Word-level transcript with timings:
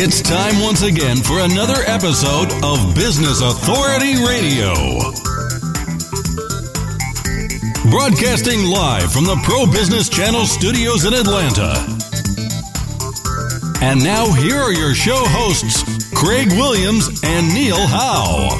It's 0.00 0.22
time 0.22 0.62
once 0.62 0.82
again 0.82 1.16
for 1.16 1.40
another 1.40 1.82
episode 1.86 2.52
of 2.62 2.94
Business 2.94 3.40
Authority 3.42 4.14
Radio. 4.14 4.72
Broadcasting 7.90 8.62
live 8.70 9.12
from 9.12 9.24
the 9.24 9.36
Pro 9.42 9.66
Business 9.66 10.08
Channel 10.08 10.46
studios 10.46 11.04
in 11.04 11.14
Atlanta. 11.14 11.74
And 13.82 13.98
now, 14.04 14.30
here 14.30 14.58
are 14.58 14.72
your 14.72 14.94
show 14.94 15.18
hosts, 15.18 15.82
Craig 16.14 16.46
Williams 16.52 17.20
and 17.24 17.52
Neil 17.52 17.84
Howe. 17.84 18.54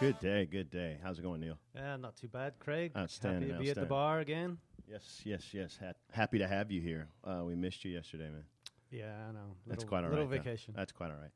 Good 0.00 0.18
day, 0.20 0.46
good 0.46 0.70
day. 0.70 0.96
How's 1.02 1.18
it 1.18 1.22
going, 1.22 1.42
Neil? 1.42 1.58
Yeah, 1.74 1.96
not 1.96 2.16
too 2.16 2.28
bad, 2.28 2.54
Craig. 2.58 2.92
Outstanding, 2.96 3.50
Happy 3.50 3.58
to 3.58 3.62
be 3.62 3.70
at 3.70 3.76
the 3.76 3.84
bar 3.84 4.20
again. 4.20 4.56
Yes, 4.88 5.20
yes, 5.22 5.52
yes. 5.52 5.78
Ha- 5.82 5.92
happy 6.12 6.38
to 6.38 6.48
have 6.48 6.70
you 6.70 6.80
here. 6.80 7.08
Uh, 7.22 7.42
we 7.44 7.54
missed 7.54 7.84
you 7.84 7.90
yesterday, 7.92 8.30
man. 8.30 8.44
Yeah, 8.90 9.12
I 9.28 9.32
know. 9.32 9.56
That's 9.66 9.84
quite 9.84 9.98
all 9.98 10.04
right. 10.04 10.10
Little 10.10 10.26
though. 10.26 10.36
vacation. 10.36 10.74
That's 10.76 10.92
quite 10.92 11.10
all 11.10 11.18
right. 11.20 11.30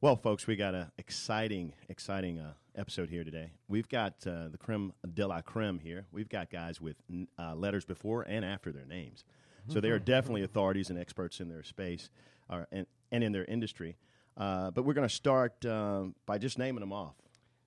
Well, 0.00 0.16
folks, 0.16 0.48
we 0.48 0.56
got 0.56 0.74
an 0.74 0.90
exciting, 0.98 1.74
exciting 1.88 2.40
uh, 2.40 2.54
episode 2.74 3.08
here 3.08 3.22
today. 3.22 3.52
We've 3.68 3.88
got 3.88 4.14
uh, 4.26 4.48
the 4.48 4.58
creme 4.58 4.92
de 5.14 5.24
la 5.24 5.42
creme 5.42 5.78
here. 5.78 6.06
We've 6.10 6.28
got 6.28 6.50
guys 6.50 6.80
with 6.80 6.96
uh, 7.38 7.54
letters 7.54 7.84
before 7.84 8.22
and 8.22 8.44
after 8.44 8.72
their 8.72 8.84
names. 8.84 9.24
So 9.68 9.80
they 9.80 9.90
are 9.90 10.00
definitely 10.00 10.42
authorities 10.42 10.90
and 10.90 10.98
experts 10.98 11.38
in 11.38 11.48
their 11.48 11.62
space 11.62 12.10
uh, 12.50 12.64
and, 12.72 12.84
and 13.12 13.22
in 13.22 13.30
their 13.30 13.44
industry. 13.44 13.96
Uh, 14.36 14.72
but 14.72 14.84
we're 14.84 14.94
going 14.94 15.08
to 15.08 15.14
start 15.14 15.64
um, 15.66 16.16
by 16.26 16.38
just 16.38 16.58
naming 16.58 16.80
them 16.80 16.92
off. 16.92 17.14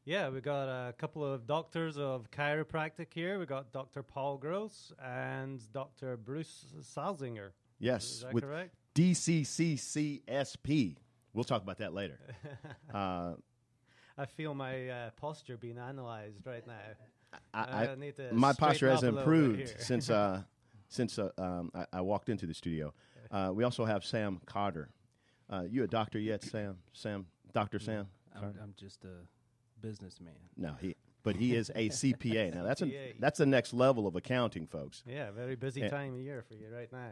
Yeah, 0.03 0.29
we 0.29 0.41
got 0.41 0.67
a 0.67 0.93
couple 0.93 1.25
of 1.25 1.47
doctors 1.47 1.97
of 1.97 2.29
chiropractic 2.31 3.07
here. 3.13 3.39
We 3.39 3.45
got 3.45 3.71
Dr. 3.71 4.03
Paul 4.03 4.37
Gross 4.37 4.91
and 5.03 5.61
Dr. 5.71 6.17
Bruce 6.17 6.65
Salzinger. 6.81 7.51
Yes, 7.79 8.03
Is 8.03 8.21
that 8.21 8.33
with 8.33 8.43
correct? 8.43 8.75
DCCCSP. 8.95 10.95
We'll 11.33 11.43
talk 11.43 11.61
about 11.61 11.77
that 11.79 11.93
later. 11.93 12.17
Uh, 12.93 13.33
I 14.17 14.25
feel 14.25 14.53
my 14.55 14.87
uh, 14.87 15.09
posture 15.17 15.57
being 15.57 15.77
analyzed 15.77 16.45
right 16.47 16.65
now. 16.65 16.73
I, 17.53 17.87
I 17.87 17.95
need 17.95 18.15
to 18.15 18.31
my 18.31 18.53
straighten 18.53 18.67
posture 18.69 18.89
has 18.89 19.03
up 19.03 19.03
a 19.03 19.15
little 19.15 19.17
bit 19.17 19.21
improved 19.21 19.59
here. 19.69 19.79
since 19.79 20.09
uh, 20.09 20.41
since 20.87 21.19
uh, 21.19 21.29
um, 21.37 21.71
I, 21.75 21.85
I 21.91 22.01
walked 22.01 22.29
into 22.29 22.45
the 22.45 22.53
studio. 22.53 22.93
Uh, 23.29 23.51
we 23.53 23.65
also 23.65 23.83
have 23.83 24.05
Sam 24.05 24.39
Carter. 24.45 24.89
Uh, 25.49 25.63
you 25.69 25.83
a 25.83 25.87
doctor 25.87 26.19
yet, 26.19 26.43
Sam? 26.43 26.77
Sam, 26.93 27.25
Doctor 27.53 27.79
Sam? 27.79 28.07
I'm, 28.33 28.53
I'm 28.63 28.73
just 28.77 29.03
a 29.03 29.27
businessman. 29.81 30.33
No, 30.55 30.75
he. 30.79 30.95
But 31.23 31.35
he 31.35 31.53
is 31.55 31.69
a 31.75 31.89
CPA. 31.89 32.53
Now 32.55 32.63
that's 32.63 32.81
a 32.81 33.13
that's 33.19 33.39
the 33.39 33.45
next 33.45 33.73
level 33.73 34.07
of 34.07 34.15
accounting, 34.15 34.67
folks. 34.67 35.03
Yeah, 35.05 35.31
very 35.31 35.55
busy 35.55 35.81
Yeah. 35.81 35.89
time 35.89 36.13
of 36.13 36.19
year 36.21 36.41
for 36.47 36.53
you 36.53 36.67
right 36.73 36.91
now. 36.93 37.09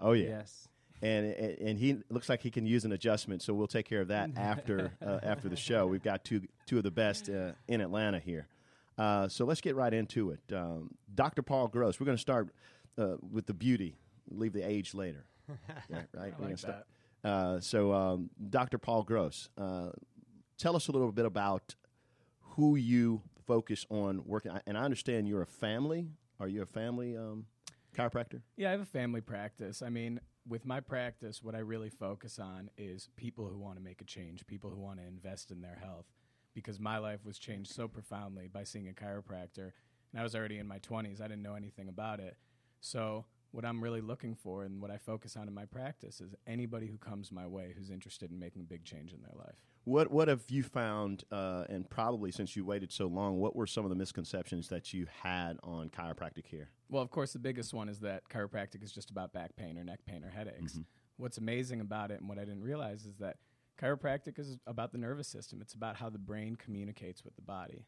Oh 0.00 0.12
yeah, 0.12 0.28
Yes. 0.28 0.68
And 1.04 1.26
and 1.26 1.58
and 1.68 1.78
he 1.78 1.98
looks 2.10 2.28
like 2.28 2.42
he 2.42 2.50
can 2.50 2.66
use 2.66 2.84
an 2.84 2.92
adjustment. 2.92 3.42
So 3.42 3.52
we'll 3.54 3.66
take 3.66 3.86
care 3.86 4.00
of 4.00 4.08
that 4.08 4.30
after 4.36 4.92
uh, 5.04 5.20
after 5.22 5.48
the 5.48 5.56
show. 5.56 5.86
We've 5.86 6.02
got 6.02 6.24
two 6.24 6.42
two 6.66 6.78
of 6.78 6.82
the 6.84 6.90
best 6.90 7.28
uh, 7.28 7.52
in 7.68 7.80
Atlanta 7.80 8.18
here. 8.18 8.48
Uh, 8.96 9.28
so 9.28 9.44
let's 9.44 9.60
get 9.60 9.74
right 9.76 9.92
into 9.92 10.30
it. 10.30 10.40
Um, 10.54 10.90
Dr. 11.14 11.42
Paul 11.42 11.66
Gross. 11.68 11.98
We're 11.98 12.06
going 12.06 12.16
to 12.16 12.20
start 12.22 12.48
uh, 12.96 13.16
with 13.32 13.46
the 13.46 13.54
beauty. 13.54 13.96
Leave 14.30 14.52
the 14.52 14.62
age 14.62 14.94
later. 14.94 15.24
Yeah, 15.90 15.96
right. 15.96 16.08
We're 16.14 16.30
gonna 16.30 16.48
like 16.50 16.58
start- 16.58 16.86
Uh, 17.24 17.60
so, 17.60 17.92
um, 17.92 18.30
Dr. 18.50 18.78
Paul 18.78 19.02
Gross, 19.02 19.48
uh, 19.58 19.90
tell 20.58 20.76
us 20.76 20.88
a 20.88 20.92
little 20.92 21.10
bit 21.12 21.26
about 21.26 21.74
who 22.56 22.76
you 22.76 23.20
focus 23.46 23.84
on 23.90 24.22
working. 24.24 24.52
I- 24.52 24.62
And 24.66 24.78
I 24.78 24.84
understand 24.84 25.26
you're 25.28 25.42
a 25.42 25.46
family. 25.46 26.08
Are 26.40 26.48
you 26.48 26.62
a 26.62 26.66
family 26.66 27.16
um, 27.16 27.46
chiropractor? 27.96 28.40
Yeah, 28.56 28.68
I 28.68 28.72
have 28.72 28.80
a 28.80 28.86
family 28.86 29.20
practice. 29.20 29.82
I 29.82 29.88
mean, 29.90 30.20
with 30.46 30.66
my 30.66 30.80
practice, 30.80 31.42
what 31.42 31.54
I 31.54 31.58
really 31.58 31.90
focus 31.90 32.38
on 32.38 32.70
is 32.76 33.08
people 33.16 33.48
who 33.48 33.58
want 33.58 33.76
to 33.76 33.82
make 33.82 34.00
a 34.00 34.04
change, 34.04 34.46
people 34.46 34.70
who 34.70 34.80
want 34.80 34.98
to 34.98 35.06
invest 35.06 35.50
in 35.50 35.60
their 35.60 35.78
health. 35.82 36.06
Because 36.54 36.78
my 36.78 36.98
life 36.98 37.24
was 37.24 37.38
changed 37.38 37.72
so 37.72 37.88
profoundly 37.88 38.48
by 38.52 38.62
seeing 38.62 38.88
a 38.88 38.92
chiropractor. 38.92 39.72
And 40.12 40.20
I 40.20 40.22
was 40.22 40.36
already 40.36 40.58
in 40.58 40.68
my 40.68 40.78
20s, 40.78 41.20
I 41.20 41.26
didn't 41.26 41.42
know 41.42 41.56
anything 41.56 41.88
about 41.88 42.20
it. 42.20 42.36
So, 42.80 43.24
what 43.54 43.64
I'm 43.64 43.80
really 43.82 44.00
looking 44.00 44.34
for 44.34 44.64
and 44.64 44.82
what 44.82 44.90
I 44.90 44.98
focus 44.98 45.36
on 45.36 45.46
in 45.46 45.54
my 45.54 45.64
practice 45.64 46.20
is 46.20 46.34
anybody 46.44 46.88
who 46.88 46.98
comes 46.98 47.30
my 47.30 47.46
way 47.46 47.72
who's 47.76 47.88
interested 47.88 48.32
in 48.32 48.38
making 48.38 48.62
a 48.62 48.64
big 48.64 48.84
change 48.84 49.12
in 49.12 49.22
their 49.22 49.34
life. 49.38 49.54
What 49.84 50.10
What 50.10 50.26
have 50.26 50.42
you 50.48 50.64
found? 50.64 51.22
Uh, 51.30 51.64
and 51.68 51.88
probably 51.88 52.32
since 52.32 52.56
you 52.56 52.64
waited 52.64 52.90
so 52.90 53.06
long, 53.06 53.38
what 53.38 53.54
were 53.54 53.68
some 53.68 53.84
of 53.84 53.90
the 53.90 53.96
misconceptions 53.96 54.68
that 54.68 54.92
you 54.92 55.06
had 55.22 55.58
on 55.62 55.88
chiropractic 55.90 56.50
care? 56.50 56.70
Well, 56.88 57.02
of 57.02 57.10
course, 57.10 57.32
the 57.32 57.38
biggest 57.38 57.72
one 57.72 57.88
is 57.88 58.00
that 58.00 58.28
chiropractic 58.28 58.82
is 58.82 58.90
just 58.90 59.10
about 59.10 59.32
back 59.32 59.54
pain 59.54 59.78
or 59.78 59.84
neck 59.84 60.00
pain 60.04 60.24
or 60.24 60.30
headaches. 60.30 60.80
What's 61.16 61.38
amazing 61.38 61.80
about 61.80 62.10
it 62.10 62.18
and 62.18 62.28
what 62.28 62.38
I 62.38 62.44
didn't 62.44 62.62
realize 62.62 63.04
is 63.04 63.14
that 63.18 63.36
chiropractic 63.80 64.36
is 64.40 64.58
about 64.66 64.90
the 64.90 64.98
nervous 64.98 65.28
system. 65.28 65.60
It's 65.60 65.74
about 65.74 65.94
how 65.96 66.10
the 66.10 66.18
brain 66.18 66.56
communicates 66.56 67.24
with 67.24 67.36
the 67.36 67.42
body. 67.42 67.86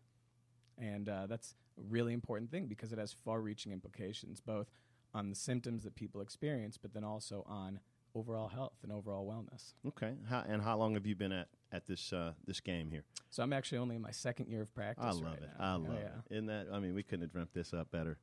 And 0.79 1.09
uh, 1.09 1.27
that's 1.27 1.55
a 1.79 1.83
really 1.89 2.13
important 2.13 2.51
thing 2.53 2.67
because 2.67 2.93
it 2.93 2.99
has 2.99 3.13
far 3.13 3.41
reaching 3.41 3.73
implications, 3.73 4.41
both 4.41 4.69
on 5.17 5.31
the 5.31 5.35
symptoms 5.35 5.85
that 5.85 5.95
people 5.95 6.21
experience, 6.21 6.77
but 6.81 6.93
then 6.95 7.05
also 7.05 7.45
on 7.49 7.81
overall 8.15 8.49
health 8.49 8.75
and 8.83 8.93
overall 8.93 9.27
wellness. 9.27 9.75
Okay. 9.87 10.15
How, 10.29 10.45
and 10.49 10.63
how 10.63 10.77
long 10.79 10.95
have 10.95 11.07
you 11.07 11.15
been 11.15 11.33
at 11.33 11.49
at 11.73 11.87
this 11.87 12.13
uh, 12.13 12.33
this 12.47 12.61
game 12.61 12.91
here? 12.91 13.05
So 13.31 13.43
I'm 13.43 13.53
actually 13.53 13.79
only 13.79 13.97
in 13.97 14.03
my 14.03 14.11
second 14.11 14.49
year 14.49 14.63
of 14.63 14.75
practice. 14.75 15.05
I 15.07 15.11
love 15.13 15.23
right 15.25 15.43
it. 15.43 15.49
now. 15.59 15.65
I 15.65 15.75
Oh, 15.75 15.79
love 15.79 15.93
yeah. 15.95 16.07
it. 16.31 16.35
Isn't 16.35 16.47
that? 16.47 16.67
I 16.73 16.79
mean, 16.81 16.95
we 16.95 17.03
couldn't 17.03 17.23
have 17.23 17.33
dreamt 17.33 17.53
this 17.55 17.73
up 17.75 17.91
better. 17.91 18.19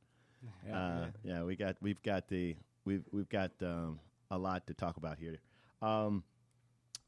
Yeah, 0.66 0.78
uh, 0.78 1.06
yeah, 1.22 1.42
we 1.42 1.56
got 1.56 1.76
we've 1.80 2.02
got 2.02 2.28
the 2.28 2.56
we've 2.84 3.04
we've 3.12 3.28
got 3.28 3.50
um, 3.62 3.98
a 4.30 4.36
lot 4.38 4.66
to 4.66 4.74
talk 4.74 4.96
about 4.98 5.18
here. 5.18 5.38
Um, 5.80 6.22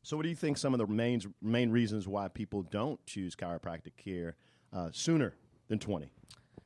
so, 0.02 0.16
what 0.16 0.22
do 0.22 0.28
you 0.30 0.36
think 0.36 0.56
some 0.56 0.72
of 0.72 0.78
the 0.78 0.86
main 0.86 1.20
main 1.42 1.70
reasons 1.70 2.06
why 2.08 2.28
people 2.28 2.62
don't 2.62 3.04
choose 3.06 3.34
chiropractic 3.36 3.96
care 3.96 4.36
uh, 4.72 4.88
sooner 4.92 5.34
than 5.68 5.78
twenty? 5.78 6.10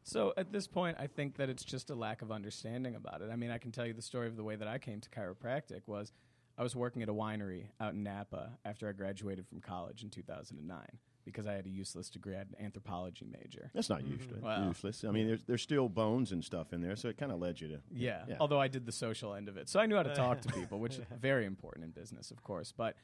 So 0.03 0.33
at 0.37 0.53
this 0.53 0.66
point, 0.66 0.97
I 0.99 1.06
think 1.06 1.37
that 1.37 1.49
it's 1.49 1.65
just 1.65 1.91
a 1.91 1.94
lack 1.94 2.22
of 2.22 2.33
understanding 2.33 2.94
about 2.94 3.22
it. 3.22 3.31
I 3.31 3.37
mean, 3.37 3.50
I 3.50 3.59
can 3.59 3.71
tell 3.71 3.87
you 3.87 3.93
the 3.93 4.03
story 4.03 4.27
of 4.27 4.37
the 4.37 4.44
way 4.44 4.56
that 4.56 4.69
I 4.69 4.78
came 4.78 5.00
to 5.00 5.11
chiropractic 5.11 5.83
was 5.87 6.12
I 6.59 6.62
was 6.62 6.75
working 6.75 7.03
at 7.03 7.09
a 7.09 7.15
winery 7.15 7.66
out 7.81 7.94
in 7.94 8.03
Napa 8.03 8.59
after 8.65 8.89
I 8.89 8.93
graduated 8.93 9.47
from 9.47 9.60
college 9.60 10.03
in 10.03 10.10
2009 10.10 10.78
because 11.25 11.47
I 11.47 11.53
had 11.53 11.66
a 11.66 11.71
useless 11.71 12.10
degree. 12.10 12.34
I 12.34 12.39
had 12.39 12.49
an 12.49 12.65
anthropology 12.65 13.27
major. 13.27 13.71
That's 13.75 13.89
not 13.89 14.00
mm-hmm. 14.00 14.15
useless. 14.15 14.43
Wow. 14.43 14.66
Useless. 14.69 15.05
I 15.05 15.10
mean, 15.10 15.27
there's 15.27 15.44
there's 15.44 15.62
still 15.62 15.89
bones 15.89 16.33
and 16.33 16.44
stuff 16.44 16.72
in 16.72 16.81
there, 16.81 16.97
so 16.97 17.09
it 17.09 17.19
kind 17.19 17.33
of 17.33 17.39
led 17.39 17.60
you 17.60 17.69
to. 17.69 17.81
Yeah, 17.93 18.25
Yeah. 18.28 18.37
although 18.41 18.60
I 18.60 18.69
did 18.69 18.87
the 18.87 18.93
social 18.93 19.34
end 19.34 19.49
of 19.49 19.56
it. 19.56 19.69
So 19.69 19.81
I 19.81 19.87
knew 19.87 19.97
how 19.97 20.03
to 20.03 20.15
talk 20.15 20.41
to 20.43 20.49
people, 20.53 20.81
which 20.81 20.97
is 20.97 21.05
very 21.21 21.47
important 21.47 21.84
in 21.84 21.91
business, 21.91 22.31
of 22.31 22.43
course. 22.43 22.72
But 22.77 22.97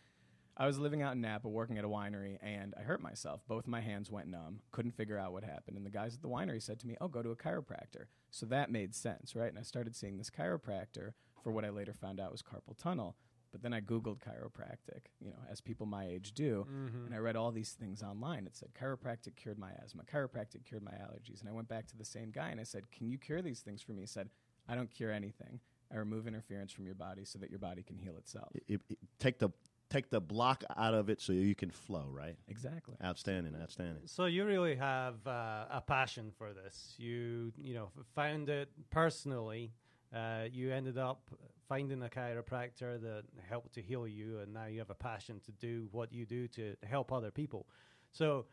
I 0.57 0.67
was 0.67 0.79
living 0.79 1.03
out 1.03 1.13
in 1.13 1.21
Napa 1.21 1.49
working 1.49 1.77
at 1.77 1.85
a 1.85 1.89
winery 1.89 2.39
and 2.41 2.75
I 2.79 2.83
hurt 2.83 3.03
myself. 3.03 3.43
Both 3.47 3.67
my 3.67 3.81
hands 3.81 4.11
went 4.11 4.29
numb, 4.29 4.61
couldn't 4.71 4.97
figure 4.97 5.19
out 5.19 5.33
what 5.33 5.45
happened. 5.45 5.77
And 5.77 5.85
the 5.85 5.91
guys 5.91 6.15
at 6.15 6.23
the 6.23 6.29
winery 6.29 6.63
said 6.63 6.81
to 6.81 6.87
me, 6.87 6.97
Oh, 7.01 7.09
go 7.09 7.23
to 7.23 7.31
a 7.31 7.37
chiropractor. 7.37 8.07
So 8.31 8.47
that 8.47 8.71
made 8.71 8.95
sense, 8.95 9.35
right? 9.37 9.51
And 9.51 9.59
I 9.59 9.63
started 9.63 9.95
seeing 9.95 10.17
this 10.17 10.31
chiropractor 10.31 11.13
for 11.43 11.53
what 11.53 11.65
I 11.65 11.71
later 11.71 11.93
found 11.93 12.21
out 12.21 12.33
was 12.33 12.43
carpal 12.43 12.77
tunnel. 12.77 13.17
But 13.53 13.63
then 13.63 13.73
I 13.73 13.81
Googled 13.81 14.19
chiropractic, 14.19 15.07
you 15.21 15.31
know, 15.31 15.39
as 15.51 15.61
people 15.61 15.87
my 15.87 16.07
age 16.07 16.33
do, 16.33 16.67
mm-hmm. 16.69 17.07
and 17.07 17.15
I 17.15 17.19
read 17.19 17.37
all 17.37 17.53
these 17.53 17.73
things 17.73 18.03
online. 18.03 18.47
It 18.47 18.57
said 18.57 18.71
chiropractic 18.79 19.37
cured 19.37 19.59
my 19.59 19.71
asthma, 19.83 20.03
chiropractic 20.03 20.65
cured 20.67 20.83
my 20.83 20.91
allergies. 20.93 21.41
And 21.41 21.49
I 21.49 21.53
went 21.53 21.69
back 21.69 21.87
to 21.89 21.97
the 21.97 22.05
same 22.05 22.31
guy 22.31 22.49
and 22.49 22.61
I 22.61 22.65
said, 22.65 22.91
Can 22.91 23.09
you 23.09 23.19
cure 23.19 23.43
these 23.43 23.61
things 23.61 23.83
for 23.83 23.93
me? 23.93 24.03
He 24.03 24.07
said, 24.07 24.31
I 24.69 24.75
don't 24.75 24.91
cure 24.91 25.13
anything. 25.13 25.61
I 25.93 25.97
remove 25.97 26.27
interference 26.27 26.73
from 26.73 26.85
your 26.87 26.97
body 26.97 27.25
so 27.25 27.39
that 27.39 27.49
your 27.49 27.61
body 27.61 27.83
can 27.83 27.97
heal 27.97 28.17
itself. 28.17 28.49
It, 28.67 28.81
it- 28.89 28.99
take 29.19 29.39
the 29.39 29.51
take 29.91 30.11
the 30.11 30.21
block 30.21 30.65
out 30.77 30.95
of 30.95 31.09
it 31.09 31.21
so 31.21 31.33
you 31.33 31.55
can 31.55 31.71
flow. 31.71 32.07
Right. 32.11 32.37
Exactly. 32.49 32.97
Outstanding. 33.05 33.55
Outstanding. 33.61 34.03
So 34.07 34.27
you 34.27 34.45
really 34.45 34.77
have 34.77 35.27
uh, 35.27 35.67
a 35.71 35.83
passion 35.87 36.33
for 36.37 36.53
this. 36.53 36.95
You 36.99 37.53
you 37.57 37.75
know 37.75 37.91
found 38.15 38.49
it 38.49 38.71
personally. 38.91 39.73
Uh, 40.15 40.45
you 40.51 40.73
ended 40.73 40.97
up 40.97 41.31
finding 41.69 42.03
a 42.03 42.09
chiropractor 42.09 43.01
that 43.01 43.25
helped 43.49 43.75
to 43.75 43.83
heal 43.83 44.07
you, 44.07 44.39
and 44.39 44.53
now 44.55 44.67
you 44.67 44.79
have 44.79 44.91
a 44.91 44.95
passion 44.95 45.41
to 45.45 45.53
do 45.53 45.89
what 45.91 46.13
you 46.13 46.25
do 46.25 46.47
to 46.49 46.77
help 46.85 47.13
other 47.13 47.31
people. 47.31 47.67
So, 48.13 48.47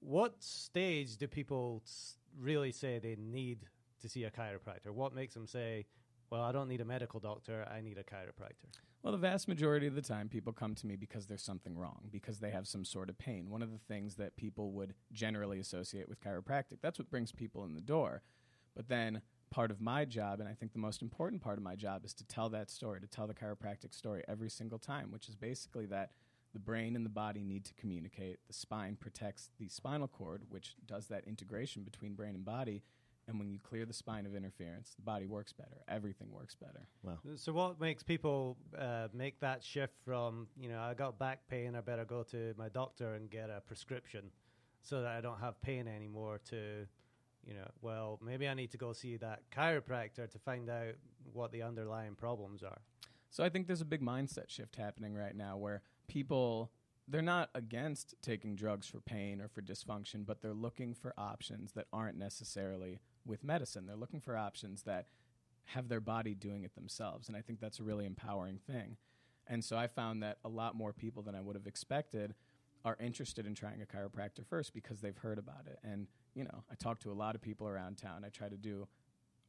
what 0.00 0.34
stage 0.42 1.16
do 1.16 1.26
people 1.26 1.82
really 2.38 2.72
say 2.72 2.98
they 2.98 3.16
need 3.18 3.60
to 4.02 4.08
see 4.08 4.24
a 4.24 4.30
chiropractor? 4.30 4.90
What 4.90 5.14
makes 5.14 5.34
them 5.34 5.46
say, 5.46 5.86
"Well, 6.30 6.42
I 6.42 6.52
don't 6.52 6.68
need 6.68 6.80
a 6.80 6.84
medical 6.84 7.20
doctor; 7.20 7.66
I 7.70 7.80
need 7.80 7.98
a 7.98 8.04
chiropractor"? 8.04 8.70
Well, 9.02 9.12
the 9.12 9.18
vast 9.18 9.46
majority 9.46 9.86
of 9.86 9.94
the 9.94 10.02
time, 10.02 10.28
people 10.28 10.52
come 10.52 10.74
to 10.74 10.86
me 10.86 10.96
because 10.96 11.26
there's 11.26 11.42
something 11.42 11.78
wrong, 11.78 12.08
because 12.10 12.40
they 12.40 12.50
have 12.50 12.66
some 12.66 12.84
sort 12.84 13.08
of 13.08 13.18
pain. 13.18 13.50
One 13.50 13.62
of 13.62 13.70
the 13.70 13.78
things 13.78 14.16
that 14.16 14.36
people 14.36 14.72
would 14.72 14.94
generally 15.12 15.60
associate 15.60 16.08
with 16.08 16.20
chiropractic, 16.20 16.80
that's 16.80 16.98
what 16.98 17.10
brings 17.10 17.30
people 17.30 17.64
in 17.64 17.74
the 17.74 17.80
door. 17.80 18.22
But 18.74 18.88
then 18.88 19.22
part 19.50 19.70
of 19.70 19.80
my 19.80 20.04
job, 20.04 20.40
and 20.40 20.48
I 20.48 20.54
think 20.54 20.72
the 20.72 20.78
most 20.80 21.02
important 21.02 21.40
part 21.40 21.56
of 21.56 21.62
my 21.62 21.76
job, 21.76 22.04
is 22.04 22.12
to 22.14 22.24
tell 22.24 22.48
that 22.50 22.68
story, 22.70 23.00
to 23.00 23.06
tell 23.06 23.26
the 23.26 23.34
chiropractic 23.34 23.94
story 23.94 24.24
every 24.26 24.50
single 24.50 24.78
time, 24.78 25.12
which 25.12 25.28
is 25.28 25.36
basically 25.36 25.86
that 25.86 26.10
the 26.52 26.58
brain 26.58 26.96
and 26.96 27.04
the 27.04 27.10
body 27.10 27.44
need 27.44 27.64
to 27.66 27.74
communicate. 27.74 28.38
The 28.48 28.54
spine 28.54 28.96
protects 28.96 29.50
the 29.58 29.68
spinal 29.68 30.08
cord, 30.08 30.42
which 30.48 30.74
does 30.86 31.06
that 31.08 31.26
integration 31.26 31.84
between 31.84 32.14
brain 32.14 32.34
and 32.34 32.44
body. 32.44 32.82
And 33.28 33.40
when 33.40 33.50
you 33.50 33.58
clear 33.58 33.84
the 33.84 33.92
spine 33.92 34.24
of 34.24 34.36
interference, 34.36 34.94
the 34.94 35.02
body 35.02 35.26
works 35.26 35.52
better. 35.52 35.82
Everything 35.88 36.28
works 36.30 36.54
better. 36.54 36.86
Wow. 37.02 37.18
So 37.34 37.52
what 37.52 37.80
makes 37.80 38.04
people 38.04 38.56
uh, 38.78 39.08
make 39.12 39.40
that 39.40 39.64
shift 39.64 39.94
from 40.04 40.46
you 40.56 40.68
know 40.68 40.80
I 40.80 40.94
got 40.94 41.18
back 41.18 41.48
pain, 41.48 41.74
I 41.74 41.80
better 41.80 42.04
go 42.04 42.22
to 42.30 42.54
my 42.56 42.68
doctor 42.68 43.14
and 43.14 43.28
get 43.28 43.50
a 43.50 43.60
prescription 43.60 44.30
so 44.82 45.02
that 45.02 45.10
I 45.10 45.20
don't 45.20 45.40
have 45.40 45.60
pain 45.60 45.88
anymore 45.88 46.40
to 46.50 46.86
you 47.44 47.54
know 47.54 47.68
well 47.82 48.20
maybe 48.24 48.46
I 48.46 48.54
need 48.54 48.70
to 48.72 48.78
go 48.78 48.92
see 48.92 49.16
that 49.16 49.42
chiropractor 49.50 50.30
to 50.30 50.38
find 50.38 50.70
out 50.70 50.94
what 51.32 51.50
the 51.50 51.62
underlying 51.62 52.14
problems 52.14 52.62
are. 52.62 52.78
So 53.30 53.42
I 53.42 53.48
think 53.48 53.66
there's 53.66 53.80
a 53.80 53.86
big 53.86 54.02
mindset 54.02 54.48
shift 54.48 54.76
happening 54.76 55.14
right 55.14 55.34
now 55.34 55.56
where 55.56 55.82
people 56.06 56.70
they're 57.08 57.22
not 57.22 57.50
against 57.54 58.14
taking 58.22 58.56
drugs 58.56 58.86
for 58.86 59.00
pain 59.00 59.40
or 59.40 59.48
for 59.48 59.62
dysfunction, 59.62 60.26
but 60.26 60.42
they're 60.42 60.52
looking 60.52 60.94
for 60.94 61.14
options 61.16 61.72
that 61.72 61.86
aren't 61.92 62.18
necessarily 62.18 63.00
with 63.26 63.44
medicine. 63.44 63.86
They're 63.86 63.96
looking 63.96 64.20
for 64.20 64.36
options 64.36 64.82
that 64.82 65.06
have 65.70 65.88
their 65.88 66.00
body 66.00 66.34
doing 66.34 66.62
it 66.62 66.74
themselves. 66.74 67.28
And 67.28 67.36
I 67.36 67.40
think 67.40 67.60
that's 67.60 67.80
a 67.80 67.82
really 67.82 68.06
empowering 68.06 68.58
thing. 68.58 68.96
And 69.48 69.64
so 69.64 69.76
I 69.76 69.86
found 69.86 70.22
that 70.22 70.38
a 70.44 70.48
lot 70.48 70.74
more 70.74 70.92
people 70.92 71.22
than 71.22 71.34
I 71.34 71.40
would 71.40 71.56
have 71.56 71.66
expected 71.66 72.34
are 72.84 72.96
interested 73.00 73.46
in 73.46 73.54
trying 73.54 73.82
a 73.82 73.84
chiropractor 73.86 74.46
first 74.46 74.72
because 74.72 75.00
they've 75.00 75.16
heard 75.16 75.38
about 75.38 75.66
it. 75.66 75.78
And, 75.82 76.06
you 76.34 76.44
know, 76.44 76.62
I 76.70 76.74
talk 76.76 77.00
to 77.00 77.10
a 77.10 77.14
lot 77.14 77.34
of 77.34 77.42
people 77.42 77.66
around 77.68 77.96
town. 77.96 78.24
I 78.24 78.28
try 78.28 78.48
to 78.48 78.56
do 78.56 78.86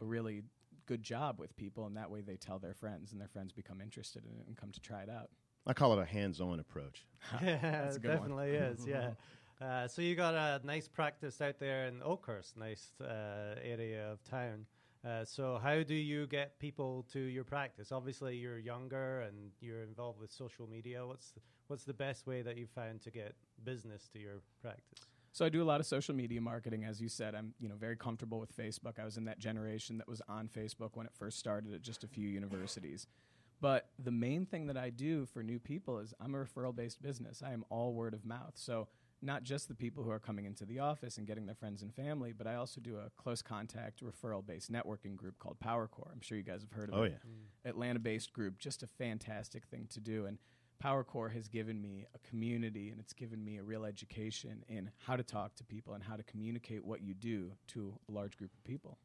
a 0.02 0.06
really 0.06 0.44
good 0.88 1.04
job 1.04 1.40
with 1.40 1.56
people, 1.56 1.86
and 1.86 1.98
that 1.98 2.10
way 2.10 2.22
they 2.22 2.38
tell 2.38 2.60
their 2.60 2.74
friends, 2.74 3.12
and 3.12 3.20
their 3.20 3.28
friends 3.28 3.52
become 3.52 3.82
interested 3.82 4.24
in 4.26 4.40
it 4.40 4.48
and 4.48 4.56
come 4.56 4.72
to 4.72 4.80
try 4.80 5.02
it 5.02 5.10
out. 5.10 5.30
I 5.68 5.74
call 5.74 5.94
it 5.94 6.02
a 6.02 6.06
hands-on 6.06 6.60
approach. 6.60 7.06
yeah, 7.44 7.58
That's 7.62 7.96
a 7.96 8.00
it 8.00 8.02
good 8.04 8.20
one. 8.20 8.30
definitely 8.30 8.52
is. 8.52 8.88
Yeah. 8.88 9.10
Uh, 9.60 9.88
so 9.88 10.02
you 10.02 10.16
got 10.16 10.36
a 10.36 10.62
nice 10.64 10.88
practice 10.88 11.42
out 11.42 11.60
there 11.60 11.88
in 11.88 12.02
Oakhurst, 12.04 12.58
nice 12.58 12.92
uh, 13.02 13.56
area 13.64 14.12
of 14.12 14.24
town. 14.24 14.66
Uh, 15.08 15.24
so 15.26 15.60
how 15.62 15.82
do 15.84 15.96
you 15.96 16.28
get 16.28 16.60
people 16.60 17.06
to 17.12 17.20
your 17.20 17.44
practice? 17.44 17.92
Obviously, 17.92 18.36
you're 18.36 18.60
younger 18.60 19.22
and 19.22 19.52
you're 19.60 19.82
involved 19.82 20.20
with 20.20 20.32
social 20.32 20.68
media. 20.68 21.06
What's 21.06 21.32
the, 21.32 21.42
what's 21.68 21.86
the 21.86 21.94
best 21.94 22.28
way 22.28 22.42
that 22.42 22.58
you've 22.58 22.70
found 22.70 23.02
to 23.02 23.12
get 23.12 23.36
business 23.64 24.08
to 24.14 24.20
your 24.20 24.42
practice? 24.62 25.08
So 25.32 25.46
I 25.46 25.50
do 25.50 25.62
a 25.62 25.66
lot 25.66 25.80
of 25.80 25.86
social 25.86 26.16
media 26.16 26.42
marketing, 26.42 26.84
as 26.84 27.00
you 27.00 27.10
said. 27.10 27.36
I'm, 27.36 27.54
you 27.60 27.70
know, 27.70 27.76
very 27.76 27.96
comfortable 27.96 28.40
with 28.40 28.56
Facebook. 28.56 29.00
I 29.00 29.06
was 29.06 29.18
in 29.18 29.26
that 29.26 29.40
generation 29.40 29.98
that 30.00 30.08
was 30.08 30.22
on 30.28 30.50
Facebook 30.50 30.92
when 30.94 31.06
it 31.06 31.14
first 31.18 31.40
started 31.40 31.74
at 31.74 31.82
just 31.82 32.04
a 32.04 32.08
few 32.08 32.28
universities. 32.28 33.08
But 33.62 33.90
the 33.98 34.12
main 34.12 34.46
thing 34.46 34.68
that 34.68 34.78
I 34.78 34.90
do 34.90 35.26
for 35.26 35.42
new 35.42 35.60
people 35.60 36.00
is 36.00 36.14
I'm 36.20 36.36
a 36.36 36.40
referral 36.40 36.76
based 36.76 37.02
business. 37.02 37.42
I 37.46 37.54
am 37.54 37.66
all 37.70 37.94
word 37.94 38.14
of 38.14 38.26
mouth. 38.26 38.54
So 38.56 38.88
not 39.22 39.44
just 39.44 39.68
the 39.68 39.74
people 39.76 40.04
who 40.04 40.12
are 40.12 40.20
coming 40.20 40.46
into 40.46 40.66
the 40.66 40.80
office 40.80 41.18
and 41.18 41.26
getting 41.26 41.46
their 41.46 41.56
friends 41.56 41.82
and 41.82 41.94
family, 41.94 42.34
but 42.38 42.46
I 42.46 42.56
also 42.56 42.80
do 42.80 42.98
a 42.98 43.10
close 43.22 43.42
contact 43.42 44.04
referral 44.04 44.46
based 44.46 44.72
networking 44.72 45.16
group 45.16 45.40
called 45.40 45.58
PowerCore. 45.60 46.12
I'm 46.12 46.22
sure 46.22 46.38
you 46.38 46.44
guys 46.44 46.62
have 46.62 46.72
heard 46.72 46.90
of 46.90 46.96
Oh 46.96 47.04
it. 47.04 47.14
yeah. 47.64 47.70
Atlanta 47.70 48.00
based 48.00 48.32
group, 48.32 48.60
just 48.60 48.84
a 48.84 48.88
fantastic 48.88 49.66
thing 49.66 49.88
to 49.92 50.00
do. 50.00 50.26
And 50.28 50.38
PowerCore 50.84 51.32
has 51.34 51.48
given 51.48 51.82
me 51.82 52.06
a 52.14 52.20
community 52.30 52.92
and 52.92 53.00
it's 53.00 53.14
given 53.14 53.44
me 53.44 53.58
a 53.58 53.64
real 53.64 53.86
education 53.86 54.64
in 54.70 54.92
how 55.00 55.16
to 55.16 55.24
talk 55.24 55.56
to 55.56 55.64
people 55.64 55.96
and 55.96 56.04
how 56.04 56.16
to 56.16 56.24
communicate 56.24 56.86
what 56.86 57.02
you 57.02 57.16
do 57.16 57.52
to 57.70 57.98
a 58.08 58.12
large 58.12 58.38
group 58.38 58.54
of 58.54 58.64
people. 58.64 59.00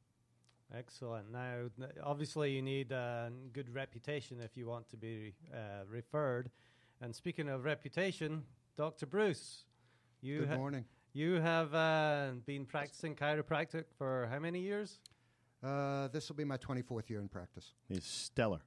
Excellent. 0.76 1.31
Now, 1.32 1.69
obviously, 2.03 2.53
you 2.53 2.62
need 2.62 2.93
a 2.93 3.31
good 3.53 3.75
reputation 3.75 4.41
if 4.41 4.56
you 4.56 4.67
want 4.67 4.88
to 4.91 4.97
be 4.97 5.35
uh, 5.53 5.85
referred. 5.88 6.50
And 7.00 7.14
speaking 7.14 7.49
of 7.49 7.64
reputation, 7.64 8.43
Dr. 8.76 9.05
Bruce, 9.06 9.64
you 10.22 10.40
Good 10.40 10.48
ha- 10.50 10.56
morning. 10.56 10.84
You 11.12 11.34
have 11.34 11.74
uh, 11.74 12.30
been 12.46 12.64
practicing 12.64 13.14
chiropractic 13.14 13.84
for 13.98 14.28
how 14.30 14.38
many 14.38 14.60
years? 14.60 15.00
Uh, 15.62 16.08
this 16.08 16.28
will 16.28 16.36
be 16.36 16.44
my 16.44 16.56
24th 16.56 17.10
year 17.10 17.20
in 17.20 17.28
practice. 17.28 17.74
He's 17.88 18.04
stellar. 18.04 18.60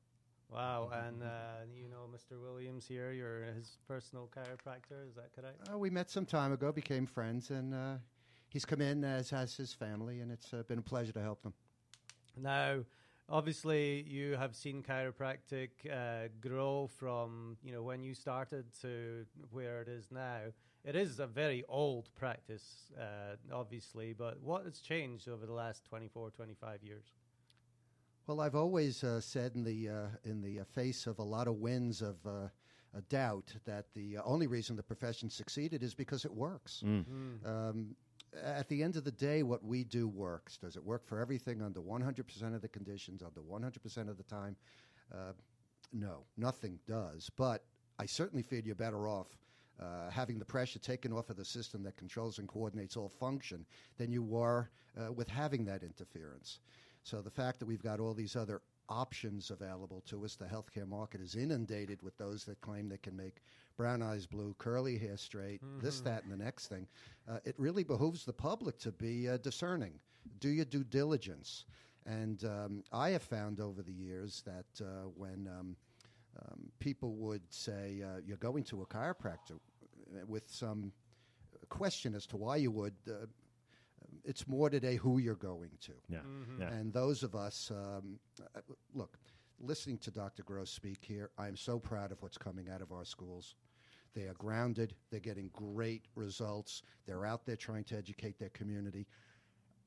Wow, 0.49 0.91
and 0.93 1.23
uh, 1.23 1.27
you 1.75 1.89
know 1.89 2.07
Mr. 2.13 2.39
Williams 2.39 2.85
here, 2.85 3.11
you're 3.11 3.45
his 3.55 3.79
personal 3.87 4.29
chiropractor, 4.35 5.07
is 5.09 5.15
that 5.15 5.35
correct? 5.35 5.67
Uh, 5.73 5.77
we 5.77 5.89
met 5.89 6.11
some 6.11 6.25
time 6.25 6.53
ago, 6.53 6.71
became 6.71 7.07
friends, 7.07 7.49
and 7.49 7.73
uh, 7.73 7.95
he's 8.49 8.63
come 8.63 8.79
in 8.81 9.03
as 9.03 9.29
has 9.31 9.55
his 9.55 9.73
family, 9.73 10.19
and 10.19 10.31
it's 10.31 10.53
uh, 10.53 10.61
been 10.67 10.79
a 10.79 10.83
pleasure 10.83 11.11
to 11.13 11.21
help 11.21 11.41
them. 11.41 11.53
Now, 12.37 12.81
obviously, 13.27 14.03
you 14.07 14.35
have 14.35 14.55
seen 14.55 14.83
chiropractic 14.83 15.69
uh, 15.91 16.27
grow 16.39 16.87
from 16.95 17.57
you 17.63 17.73
know 17.73 17.81
when 17.81 18.03
you 18.03 18.13
started 18.13 18.65
to 18.81 19.25
where 19.49 19.81
it 19.81 19.87
is 19.87 20.05
now. 20.11 20.51
It 20.85 20.95
is 20.95 21.19
a 21.19 21.25
very 21.25 21.63
old 21.67 22.09
practice, 22.15 22.91
uh, 22.99 23.35
obviously, 23.51 24.13
but 24.13 24.39
what 24.43 24.65
has 24.65 24.79
changed 24.79 25.27
over 25.27 25.47
the 25.47 25.53
last 25.53 25.83
24, 25.85 26.29
25 26.29 26.83
years? 26.83 27.05
Well, 28.27 28.39
I've 28.39 28.55
always 28.55 29.03
uh, 29.03 29.19
said 29.19 29.53
in 29.55 29.63
the 29.63 29.89
uh, 29.89 30.07
in 30.23 30.41
the 30.41 30.59
uh, 30.59 30.63
face 30.63 31.07
of 31.07 31.17
a 31.17 31.23
lot 31.23 31.47
of 31.47 31.55
winds 31.55 32.01
of 32.03 32.17
uh, 32.25 32.49
a 32.95 33.01
doubt 33.09 33.53
that 33.65 33.85
the 33.95 34.17
uh, 34.17 34.21
only 34.25 34.45
reason 34.45 34.75
the 34.75 34.83
profession 34.83 35.29
succeeded 35.29 35.81
is 35.81 35.95
because 35.95 36.23
it 36.23 36.33
works. 36.33 36.81
Um, 37.45 37.95
at 38.43 38.67
the 38.67 38.83
end 38.83 38.95
of 38.95 39.03
the 39.03 39.11
day, 39.11 39.43
what 39.43 39.63
we 39.63 39.83
do 39.83 40.07
works. 40.07 40.57
Does 40.57 40.75
it 40.75 40.83
work 40.83 41.07
for 41.07 41.19
everything 41.19 41.61
under 41.61 41.79
100% 41.79 42.55
of 42.55 42.61
the 42.61 42.67
conditions, 42.67 43.23
under 43.23 43.41
100% 43.41 44.09
of 44.09 44.17
the 44.17 44.23
time? 44.23 44.55
Uh, 45.13 45.31
no, 45.93 46.25
nothing 46.35 46.79
does. 46.87 47.31
But 47.37 47.63
I 47.97 48.05
certainly 48.05 48.43
feel 48.43 48.61
you're 48.61 48.75
better 48.75 49.07
off 49.07 49.27
uh, 49.81 50.09
having 50.09 50.39
the 50.39 50.45
pressure 50.45 50.79
taken 50.79 51.11
off 51.11 51.29
of 51.29 51.37
the 51.37 51.45
system 51.45 51.83
that 51.83 51.97
controls 51.97 52.39
and 52.39 52.47
coordinates 52.47 52.95
all 52.95 53.09
function 53.09 53.65
than 53.97 54.11
you 54.11 54.23
were 54.23 54.69
uh, 54.97 55.11
with 55.11 55.27
having 55.27 55.65
that 55.65 55.83
interference. 55.83 56.59
So 57.03 57.21
the 57.21 57.29
fact 57.29 57.59
that 57.59 57.65
we've 57.65 57.83
got 57.83 57.99
all 57.99 58.13
these 58.13 58.35
other 58.35 58.61
options 58.89 59.51
available 59.51 60.01
to 60.07 60.23
us, 60.25 60.35
the 60.35 60.45
healthcare 60.45 60.87
market 60.87 61.21
is 61.21 61.35
inundated 61.35 62.01
with 62.01 62.17
those 62.17 62.45
that 62.45 62.61
claim 62.61 62.87
they 62.89 62.97
can 62.97 63.15
make 63.15 63.41
brown 63.77 64.01
eyes 64.01 64.25
blue, 64.25 64.55
curly 64.57 64.97
hair 64.97 65.17
straight, 65.17 65.61
this, 65.81 65.99
that, 66.01 66.23
and 66.23 66.31
the 66.31 66.43
next 66.43 66.67
thing. 66.67 66.87
Uh, 67.29 67.39
it 67.43 67.55
really 67.57 67.83
behooves 67.83 68.25
the 68.25 68.33
public 68.33 68.77
to 68.79 68.91
be 68.91 69.27
uh, 69.27 69.37
discerning. 69.37 69.93
Do 70.39 70.49
your 70.49 70.65
due 70.65 70.83
diligence. 70.83 71.65
And 72.05 72.43
um, 72.45 72.83
I 72.91 73.09
have 73.09 73.23
found 73.23 73.59
over 73.59 73.81
the 73.81 73.91
years 73.91 74.43
that 74.45 74.83
uh, 74.85 75.09
when 75.15 75.49
um, 75.59 75.75
um, 76.41 76.71
people 76.79 77.15
would 77.15 77.41
say, 77.49 78.03
uh, 78.03 78.19
You're 78.25 78.37
going 78.37 78.63
to 78.65 78.81
a 78.81 78.85
chiropractor 78.85 79.53
uh, 79.53 80.25
with 80.27 80.49
some 80.49 80.91
question 81.69 82.15
as 82.15 82.25
to 82.27 82.37
why 82.37 82.57
you 82.57 82.71
would, 82.71 82.95
uh, 83.09 83.25
it's 84.23 84.47
more 84.47 84.69
today 84.69 84.95
who 84.95 85.17
you're 85.17 85.35
going 85.35 85.71
to. 85.81 85.93
Yeah. 86.09 86.19
Yeah. 86.59 86.69
And 86.69 86.93
those 86.93 87.23
of 87.23 87.35
us, 87.35 87.71
um, 87.71 88.19
uh, 88.55 88.61
look, 88.93 89.17
listening 89.59 89.97
to 89.99 90.11
Dr. 90.11 90.43
Gross 90.43 90.69
speak 90.69 90.99
here, 91.01 91.31
I 91.37 91.47
am 91.47 91.55
so 91.55 91.79
proud 91.79 92.11
of 92.11 92.21
what's 92.21 92.37
coming 92.37 92.69
out 92.69 92.81
of 92.81 92.91
our 92.91 93.05
schools. 93.05 93.55
They 94.13 94.23
are 94.23 94.33
grounded, 94.35 94.95
they're 95.11 95.19
getting 95.19 95.49
great 95.51 96.05
results, 96.15 96.83
they're 97.05 97.25
out 97.25 97.45
there 97.45 97.57
trying 97.57 97.83
to 97.85 97.97
educate 97.97 98.39
their 98.39 98.49
community. 98.49 99.07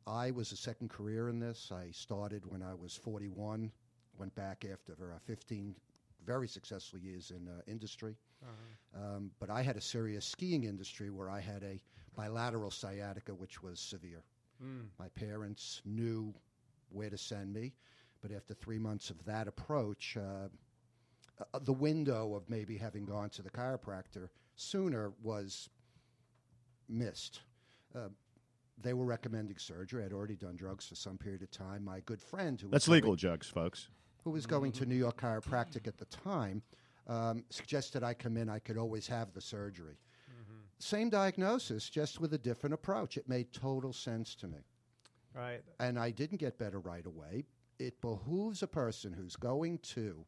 I 0.06 0.30
was 0.30 0.52
a 0.52 0.56
second 0.56 0.90
career 0.90 1.28
in 1.28 1.38
this. 1.38 1.70
I 1.72 1.90
started 1.92 2.44
when 2.46 2.62
I 2.62 2.74
was 2.74 2.94
41, 2.94 3.70
went 4.18 4.34
back 4.34 4.66
after 4.70 4.92
uh, 4.92 5.18
15 5.26 5.74
very 6.28 6.46
successful 6.46 6.98
years 6.98 7.30
in 7.30 7.48
uh, 7.48 7.62
industry. 7.66 8.14
Um, 8.94 9.30
but 9.40 9.48
I 9.50 9.62
had 9.62 9.76
a 9.76 9.80
serious 9.80 10.24
skiing 10.26 10.64
industry 10.64 11.08
where 11.10 11.30
I 11.30 11.40
had 11.40 11.62
a 11.64 11.80
bilateral 12.14 12.70
sciatica, 12.70 13.32
which 13.34 13.62
was 13.62 13.80
severe. 13.80 14.22
My 14.98 15.08
parents 15.14 15.80
knew 15.84 16.34
where 16.90 17.08
to 17.10 17.16
send 17.16 17.52
me, 17.54 17.72
but 18.20 18.32
after 18.32 18.54
three 18.54 18.78
months 18.78 19.08
of 19.08 19.24
that 19.24 19.46
approach, 19.46 20.16
uh, 20.16 20.48
uh, 21.54 21.58
the 21.60 21.72
window 21.72 22.34
of 22.34 22.42
maybe 22.50 22.76
having 22.76 23.04
gone 23.06 23.30
to 23.30 23.42
the 23.42 23.50
chiropractor 23.50 24.28
sooner 24.56 25.12
was 25.22 25.70
missed. 26.88 27.40
Uh, 27.94 28.08
they 28.82 28.94
were 28.94 29.04
recommending 29.04 29.56
surgery. 29.58 30.04
I'd 30.04 30.12
already 30.12 30.36
done 30.36 30.56
drugs 30.56 30.86
for 30.88 30.96
some 30.96 31.18
period 31.18 31.42
of 31.42 31.50
time. 31.52 31.84
My 31.84 32.00
good 32.00 32.20
friend, 32.20 32.60
who 32.60 32.68
that's 32.68 32.86
going- 32.88 32.96
legal 33.02 33.14
drugs, 33.16 33.46
folks. 33.46 33.88
Who 34.24 34.30
was 34.30 34.46
going 34.46 34.72
to 34.72 34.86
New 34.86 34.94
York 34.96 35.20
Chiropractic 35.20 35.86
at 35.86 35.98
the 35.98 36.04
time, 36.06 36.62
um, 37.06 37.44
suggested 37.50 38.02
I 38.02 38.14
come 38.14 38.36
in. 38.36 38.48
I 38.48 38.58
could 38.58 38.76
always 38.76 39.06
have 39.08 39.32
the 39.32 39.40
surgery. 39.40 39.96
Same 40.80 41.10
diagnosis, 41.10 41.90
just 41.90 42.20
with 42.20 42.32
a 42.34 42.38
different 42.38 42.72
approach. 42.72 43.16
It 43.16 43.28
made 43.28 43.52
total 43.52 43.92
sense 43.92 44.36
to 44.36 44.46
me. 44.46 44.58
Right. 45.34 45.60
And 45.80 45.98
I 45.98 46.10
didn't 46.10 46.38
get 46.38 46.56
better 46.56 46.78
right 46.78 47.04
away. 47.04 47.44
It 47.80 48.00
behooves 48.00 48.62
a 48.62 48.68
person 48.68 49.12
who's 49.12 49.34
going 49.34 49.78
to 49.78 50.24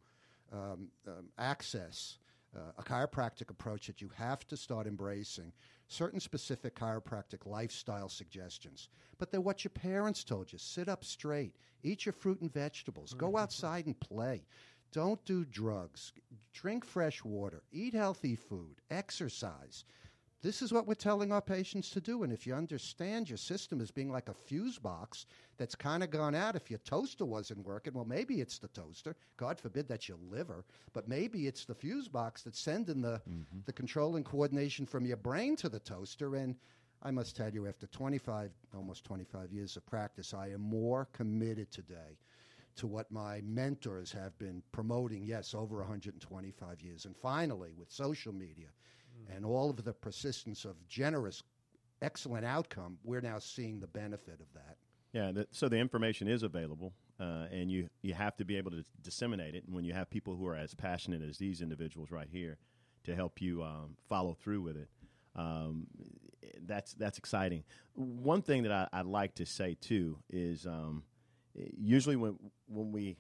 um, 0.53 0.89
um, 1.07 1.29
access 1.39 2.19
uh, 2.57 2.73
a 2.79 2.83
chiropractic 2.83 3.51
approach 3.51 3.87
that 3.87 4.01
you 4.01 4.11
have 4.17 4.47
to 4.49 4.57
start 4.57 4.87
embracing 4.87 5.53
certain 5.91 6.21
specific 6.21 6.77
chiropractic 6.77 7.47
lifestyle 7.47 8.09
suggestions. 8.09 8.89
But 9.19 9.31
they're 9.31 9.41
what 9.41 9.65
your 9.65 9.71
parents 9.71 10.23
told 10.23 10.53
you 10.53 10.59
sit 10.59 10.89
up 10.89 11.05
straight, 11.05 11.57
eat 11.83 12.07
your 12.07 12.13
fruit 12.13 12.41
and 12.41 12.53
vegetables, 12.53 13.13
go 13.13 13.27
mm-hmm. 13.27 13.39
outside 13.39 13.87
and 13.87 13.99
play. 13.99 14.43
Don't 14.93 15.23
do 15.25 15.45
drugs, 15.45 16.13
drink 16.53 16.85
fresh 16.85 17.25
water, 17.25 17.63
eat 17.73 17.95
healthy 17.95 18.37
food, 18.37 18.77
exercise. 18.91 19.85
This 20.43 20.63
is 20.63 20.73
what 20.73 20.87
we're 20.87 20.95
telling 20.95 21.33
our 21.33 21.43
patients 21.43 21.91
to 21.91 22.01
do. 22.01 22.23
And 22.23 22.33
if 22.33 22.47
you 22.47 22.55
understand 22.55 23.29
your 23.29 23.37
system 23.37 23.81
as 23.81 23.91
being 23.91 24.11
like 24.11 24.29
a 24.29 24.35
fuse 24.35 24.79
box 24.79 25.27
that's 25.61 25.75
kind 25.75 26.03
of 26.03 26.11
gone 26.11 26.35
out, 26.35 26.57
if 26.57 26.71
your 26.71 26.79
toaster 26.79 27.27
wasn't 27.27 27.67
working, 27.67 27.93
well, 27.93 28.07
maybe 28.07 28.41
it's 28.41 28.59
the 28.59 28.69
toaster. 28.69 29.15
God 29.37 29.61
forbid 29.61 29.87
that's 29.87 30.09
your 30.09 30.17
liver, 30.31 30.65
but 30.95 31.07
maybe 31.07 31.47
it's 31.47 31.67
the 31.67 31.75
fuse 31.75 32.09
box 32.09 32.43
that's 32.43 32.59
sending 32.59 33.03
the, 33.03 33.21
mm-hmm. 33.29 33.59
the 33.67 33.73
control 33.75 34.17
and 34.17 34.25
coordination 34.25 34.87
from 34.87 35.05
your 35.05 35.19
brain 35.19 35.57
to 35.57 35.69
the 35.69 35.79
toaster. 35.79 36.35
And 36.37 36.57
I 37.03 37.11
must 37.11 37.37
tell 37.37 37.51
you, 37.51 37.67
after 37.67 37.87
25, 37.87 38.53
almost 38.75 39.05
25 39.05 39.53
years 39.53 39.77
of 39.77 39.85
practice, 39.85 40.33
I 40.33 40.49
am 40.49 40.63
more 40.63 41.07
committed 41.13 41.71
today 41.71 42.17
to 42.77 42.87
what 42.87 43.13
my 43.13 43.43
mentors 43.45 44.11
have 44.13 44.39
been 44.39 44.63
promoting, 44.73 45.25
yes, 45.25 45.53
over 45.53 45.77
125 45.81 46.81
years. 46.81 47.05
And 47.05 47.15
finally, 47.15 47.73
with 47.79 47.93
social 47.93 48.33
media 48.33 48.69
mm. 49.29 49.37
and 49.37 49.45
all 49.45 49.69
of 49.69 49.85
the 49.85 49.93
persistence 49.93 50.65
of 50.65 50.77
generous, 50.89 51.43
excellent 52.01 52.47
outcome, 52.47 52.97
we're 53.05 53.21
now 53.21 53.39
seeing 53.39 53.79
the 53.79 53.87
benefit 53.89 54.41
of 54.41 54.51
that. 54.55 54.79
Yeah, 55.13 55.33
the, 55.33 55.47
so 55.51 55.69
the 55.69 55.77
information 55.77 56.29
is 56.29 56.43
available, 56.43 56.93
uh, 57.19 57.47
and 57.51 57.71
you, 57.71 57.89
you 58.03 58.15
have 58.15 58.37
to 58.37 58.45
be 58.45 58.57
able 58.57 58.71
to 58.71 58.85
disseminate 59.03 59.55
it. 59.55 59.65
And 59.67 59.75
when 59.75 59.85
you 59.85 59.93
have 59.93 60.09
people 60.09 60.37
who 60.37 60.47
are 60.47 60.57
as 60.57 60.75
passionate 60.75 61.23
as 61.23 61.39
these 61.39 61.61
individuals 61.61 62.11
right 62.11 62.29
here 62.31 62.59
to 63.05 63.15
help 63.15 63.41
you 63.41 63.63
um, 63.63 63.97
follow 64.09 64.35
through 64.35 64.63
with 64.63 64.77
it, 64.77 64.89
um, 65.35 65.87
that's 66.67 66.95
that's 66.95 67.19
exciting. 67.19 67.65
One 67.95 68.43
thing 68.43 68.63
that 68.65 68.91
I, 68.93 69.03
would 69.03 69.11
like 69.11 69.35
to 69.37 69.47
say 69.47 69.77
too 69.81 70.19
is 70.29 70.67
um, 70.67 71.05
usually 71.55 72.17
when 72.17 72.39
when 72.67 72.93
we 72.93 73.17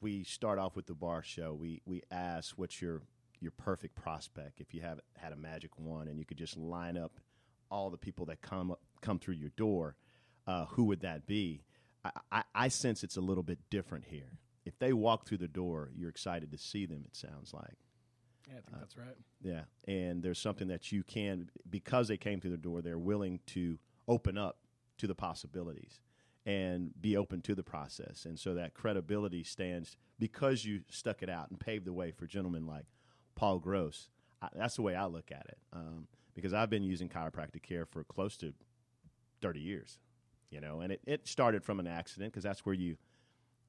we 0.00 0.24
start 0.24 0.58
off 0.58 0.76
with 0.76 0.86
the 0.86 0.94
bar 0.94 1.22
show, 1.22 1.54
we 1.54 1.80
we 1.84 2.02
ask 2.10 2.54
what's 2.56 2.80
your 2.80 3.02
your 3.40 3.52
perfect 3.52 3.94
prospect 3.94 4.60
if 4.60 4.72
you 4.74 4.80
have 4.80 5.00
had 5.16 5.32
a 5.32 5.36
magic 5.36 5.78
one 5.78 6.08
and 6.08 6.18
you 6.18 6.24
could 6.24 6.38
just 6.38 6.56
line 6.56 6.96
up 6.96 7.12
all 7.70 7.90
the 7.90 7.98
people 7.98 8.24
that 8.26 8.40
come 8.40 8.70
up, 8.70 8.80
come 9.00 9.18
through 9.18 9.34
your 9.34 9.50
door, 9.50 9.96
uh, 10.46 10.66
who 10.66 10.84
would 10.84 11.00
that 11.00 11.26
be? 11.26 11.64
I, 12.04 12.10
I, 12.30 12.42
I 12.54 12.68
sense 12.68 13.02
it's 13.02 13.16
a 13.16 13.20
little 13.20 13.42
bit 13.42 13.58
different 13.70 14.04
here. 14.06 14.38
If 14.64 14.78
they 14.78 14.92
walk 14.92 15.26
through 15.26 15.38
the 15.38 15.48
door, 15.48 15.90
you're 15.94 16.08
excited 16.08 16.50
to 16.52 16.58
see 16.58 16.86
them. 16.86 17.04
It 17.06 17.16
sounds 17.16 17.52
like. 17.52 17.76
Yeah, 18.48 18.58
I 18.58 18.60
think 18.60 18.76
uh, 18.76 18.80
that's 18.80 18.96
right. 18.96 19.16
Yeah, 19.42 19.62
and 19.86 20.22
there's 20.22 20.38
something 20.38 20.68
that 20.68 20.92
you 20.92 21.02
can 21.02 21.50
because 21.68 22.08
they 22.08 22.16
came 22.16 22.40
through 22.40 22.50
the 22.50 22.56
door. 22.56 22.82
They're 22.82 22.98
willing 22.98 23.40
to 23.48 23.78
open 24.06 24.36
up 24.36 24.58
to 24.98 25.06
the 25.06 25.14
possibilities 25.14 26.00
and 26.46 26.90
be 27.00 27.16
open 27.16 27.40
to 27.42 27.54
the 27.54 27.62
process. 27.62 28.26
And 28.26 28.38
so 28.38 28.54
that 28.54 28.74
credibility 28.74 29.44
stands 29.44 29.96
because 30.18 30.64
you 30.64 30.82
stuck 30.90 31.22
it 31.22 31.30
out 31.30 31.50
and 31.50 31.58
paved 31.58 31.86
the 31.86 31.92
way 31.92 32.10
for 32.10 32.26
gentlemen 32.26 32.66
like 32.66 32.84
Paul 33.34 33.58
Gross. 33.58 34.08
I, 34.42 34.48
that's 34.54 34.76
the 34.76 34.82
way 34.82 34.94
I 34.94 35.06
look 35.06 35.32
at 35.32 35.46
it 35.48 35.58
um, 35.72 36.06
because 36.34 36.52
I've 36.52 36.70
been 36.70 36.82
using 36.82 37.08
chiropractic 37.08 37.62
care 37.62 37.86
for 37.86 38.04
close 38.04 38.36
to 38.38 38.52
30 39.40 39.60
years, 39.60 39.98
you 40.54 40.60
know, 40.60 40.80
and 40.80 40.92
it, 40.92 41.00
it 41.04 41.26
started 41.26 41.64
from 41.64 41.80
an 41.80 41.88
accident 41.88 42.32
because 42.32 42.44
that's 42.44 42.64
where 42.64 42.74
you. 42.74 42.96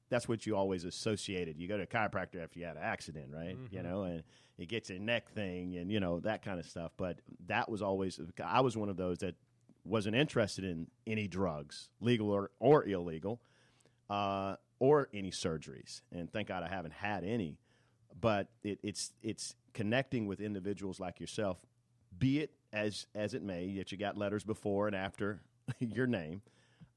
That's 0.08 0.28
what 0.28 0.46
you 0.46 0.54
always 0.54 0.84
associated. 0.84 1.58
You 1.58 1.66
go 1.66 1.76
to 1.76 1.82
a 1.82 1.86
chiropractor 1.86 2.40
after 2.40 2.60
you 2.60 2.64
had 2.64 2.76
an 2.76 2.82
accident, 2.84 3.26
right? 3.34 3.56
Mm-hmm. 3.56 3.74
You 3.74 3.82
know, 3.82 4.04
and 4.04 4.22
it 4.56 4.68
gets 4.68 4.88
a 4.90 5.00
neck 5.00 5.32
thing 5.32 5.76
and 5.76 5.90
you 5.90 5.98
know 5.98 6.20
that 6.20 6.42
kind 6.44 6.60
of 6.60 6.66
stuff. 6.66 6.92
But 6.96 7.18
that 7.48 7.68
was 7.68 7.82
always 7.82 8.20
I 8.42 8.60
was 8.60 8.76
one 8.76 8.88
of 8.88 8.96
those 8.96 9.18
that 9.18 9.34
wasn't 9.84 10.14
interested 10.14 10.64
in 10.64 10.86
any 11.08 11.26
drugs, 11.26 11.88
legal 12.00 12.30
or, 12.30 12.52
or 12.60 12.84
illegal, 12.84 13.40
uh, 14.08 14.54
or 14.78 15.08
any 15.12 15.32
surgeries. 15.32 16.02
And 16.12 16.32
thank 16.32 16.48
God 16.48 16.62
I 16.62 16.68
haven't 16.68 16.94
had 16.94 17.24
any. 17.24 17.58
But 18.20 18.46
it, 18.62 18.78
it's 18.84 19.12
it's 19.24 19.56
connecting 19.74 20.28
with 20.28 20.40
individuals 20.40 21.00
like 21.00 21.18
yourself, 21.18 21.58
be 22.16 22.38
it 22.38 22.52
as 22.72 23.06
as 23.14 23.34
it 23.34 23.42
may 23.42 23.74
that 23.78 23.90
you 23.90 23.98
got 23.98 24.16
letters 24.16 24.44
before 24.44 24.86
and 24.86 24.94
after 24.94 25.40
your 25.80 26.06
name 26.06 26.42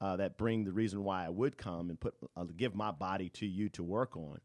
uh, 0.01 0.15
that 0.17 0.37
bring 0.37 0.63
the 0.63 0.71
reason 0.71 1.03
why 1.03 1.25
I 1.25 1.29
would 1.29 1.57
come 1.57 1.89
and 1.89 1.99
put 1.99 2.15
uh, 2.35 2.45
give 2.55 2.75
my 2.75 2.91
body 2.91 3.29
to 3.29 3.45
you 3.45 3.69
to 3.69 3.83
work 3.83 4.15
on. 4.15 4.39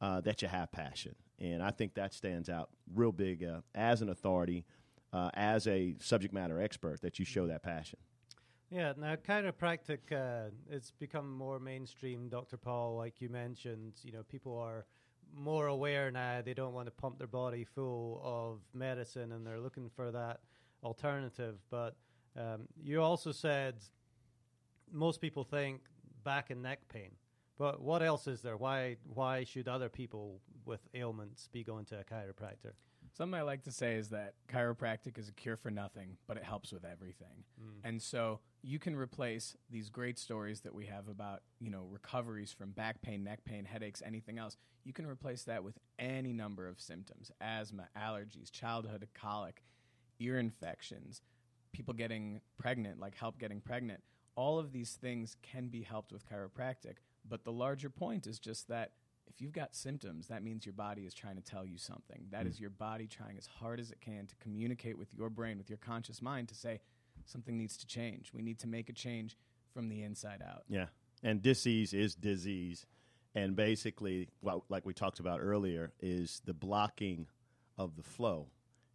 Uh, 0.00 0.20
that 0.20 0.42
you 0.42 0.48
have 0.48 0.70
passion, 0.70 1.14
and 1.38 1.62
I 1.62 1.70
think 1.70 1.94
that 1.94 2.12
stands 2.12 2.50
out 2.50 2.68
real 2.94 3.12
big 3.12 3.42
uh, 3.42 3.60
as 3.74 4.02
an 4.02 4.10
authority 4.10 4.66
uh, 5.14 5.30
as 5.32 5.66
a 5.66 5.94
subject 6.00 6.34
matter 6.34 6.60
expert 6.60 7.00
that 7.00 7.18
you 7.18 7.24
show 7.24 7.46
that 7.46 7.62
passion. 7.62 7.98
Yeah, 8.70 8.92
now 8.96 9.14
chiropractic, 9.14 9.98
uh, 10.10 10.50
it's 10.68 10.90
become 10.90 11.32
more 11.32 11.60
mainstream, 11.60 12.28
Dr. 12.28 12.56
Paul, 12.56 12.96
like 12.96 13.20
you 13.20 13.28
mentioned. 13.28 13.92
You 14.02 14.12
know, 14.12 14.24
people 14.24 14.58
are 14.58 14.84
more 15.32 15.68
aware 15.68 16.10
now. 16.10 16.42
They 16.44 16.54
don't 16.54 16.74
want 16.74 16.86
to 16.86 16.90
pump 16.90 17.18
their 17.18 17.28
body 17.28 17.64
full 17.64 18.20
of 18.24 18.58
medicine 18.72 19.32
and 19.32 19.46
they're 19.46 19.60
looking 19.60 19.88
for 19.94 20.10
that 20.10 20.40
alternative. 20.82 21.56
But 21.70 21.94
um, 22.36 22.66
you 22.82 23.00
also 23.00 23.30
said 23.30 23.76
most 24.90 25.20
people 25.20 25.44
think 25.44 25.82
back 26.24 26.50
and 26.50 26.62
neck 26.62 26.80
pain. 26.88 27.10
But 27.56 27.80
what 27.80 28.02
else 28.02 28.26
is 28.26 28.42
there? 28.42 28.56
Why 28.56 28.96
why 29.04 29.44
should 29.44 29.68
other 29.68 29.88
people 29.88 30.40
with 30.64 30.80
ailments 30.94 31.48
be 31.52 31.62
going 31.62 31.84
to 31.86 32.00
a 32.00 32.04
chiropractor? 32.04 32.72
Something 33.12 33.38
I 33.38 33.42
like 33.42 33.62
to 33.64 33.70
say 33.70 33.94
is 33.94 34.08
that 34.08 34.34
chiropractic 34.52 35.18
is 35.18 35.28
a 35.28 35.32
cure 35.32 35.56
for 35.56 35.70
nothing, 35.70 36.16
but 36.26 36.36
it 36.36 36.42
helps 36.42 36.72
with 36.72 36.84
everything. 36.84 37.44
Mm. 37.62 37.88
And 37.88 38.02
so 38.02 38.40
you 38.60 38.80
can 38.80 38.96
replace 38.96 39.56
these 39.70 39.88
great 39.88 40.18
stories 40.18 40.62
that 40.62 40.74
we 40.74 40.86
have 40.86 41.06
about, 41.06 41.42
you 41.60 41.70
know, 41.70 41.86
recoveries 41.92 42.52
from 42.52 42.72
back 42.72 43.02
pain, 43.02 43.22
neck 43.22 43.44
pain, 43.44 43.66
headaches, 43.66 44.02
anything 44.04 44.38
else. 44.38 44.56
You 44.82 44.92
can 44.92 45.06
replace 45.06 45.44
that 45.44 45.62
with 45.62 45.78
any 45.96 46.32
number 46.32 46.66
of 46.66 46.80
symptoms 46.80 47.30
asthma, 47.40 47.88
allergies, 47.96 48.50
childhood 48.50 49.06
colic, 49.14 49.62
ear 50.18 50.40
infections, 50.40 51.22
people 51.72 51.94
getting 51.94 52.40
pregnant, 52.58 52.98
like 52.98 53.16
help 53.16 53.38
getting 53.38 53.60
pregnant. 53.60 54.02
All 54.36 54.58
of 54.58 54.72
these 54.72 54.92
things 54.92 55.36
can 55.42 55.68
be 55.68 55.82
helped 55.82 56.12
with 56.12 56.28
chiropractic. 56.28 56.96
But 57.28 57.44
the 57.44 57.52
larger 57.52 57.90
point 57.90 58.26
is 58.26 58.38
just 58.38 58.68
that 58.68 58.92
if 59.26 59.40
you've 59.40 59.52
got 59.52 59.74
symptoms, 59.74 60.28
that 60.28 60.42
means 60.42 60.66
your 60.66 60.74
body 60.74 61.02
is 61.02 61.14
trying 61.14 61.36
to 61.36 61.42
tell 61.42 61.64
you 61.64 61.78
something. 61.78 62.26
That 62.30 62.44
mm. 62.44 62.50
is 62.50 62.60
your 62.60 62.70
body 62.70 63.06
trying 63.06 63.38
as 63.38 63.46
hard 63.46 63.80
as 63.80 63.90
it 63.90 64.00
can 64.00 64.26
to 64.26 64.34
communicate 64.36 64.98
with 64.98 65.12
your 65.14 65.30
brain, 65.30 65.58
with 65.58 65.70
your 65.70 65.78
conscious 65.78 66.20
mind, 66.20 66.48
to 66.48 66.54
say 66.54 66.80
something 67.24 67.56
needs 67.56 67.76
to 67.78 67.86
change. 67.86 68.32
We 68.34 68.42
need 68.42 68.58
to 68.60 68.68
make 68.68 68.88
a 68.88 68.92
change 68.92 69.36
from 69.72 69.88
the 69.88 70.02
inside 70.02 70.42
out. 70.46 70.64
Yeah. 70.68 70.86
And 71.22 71.42
disease 71.42 71.94
is 71.94 72.14
disease. 72.14 72.86
And 73.34 73.56
basically, 73.56 74.28
well, 74.42 74.64
like 74.68 74.86
we 74.86 74.94
talked 74.94 75.20
about 75.20 75.40
earlier, 75.40 75.92
is 76.00 76.42
the 76.44 76.54
blocking 76.54 77.26
of 77.76 77.96
the 77.96 78.02
flow. 78.02 78.48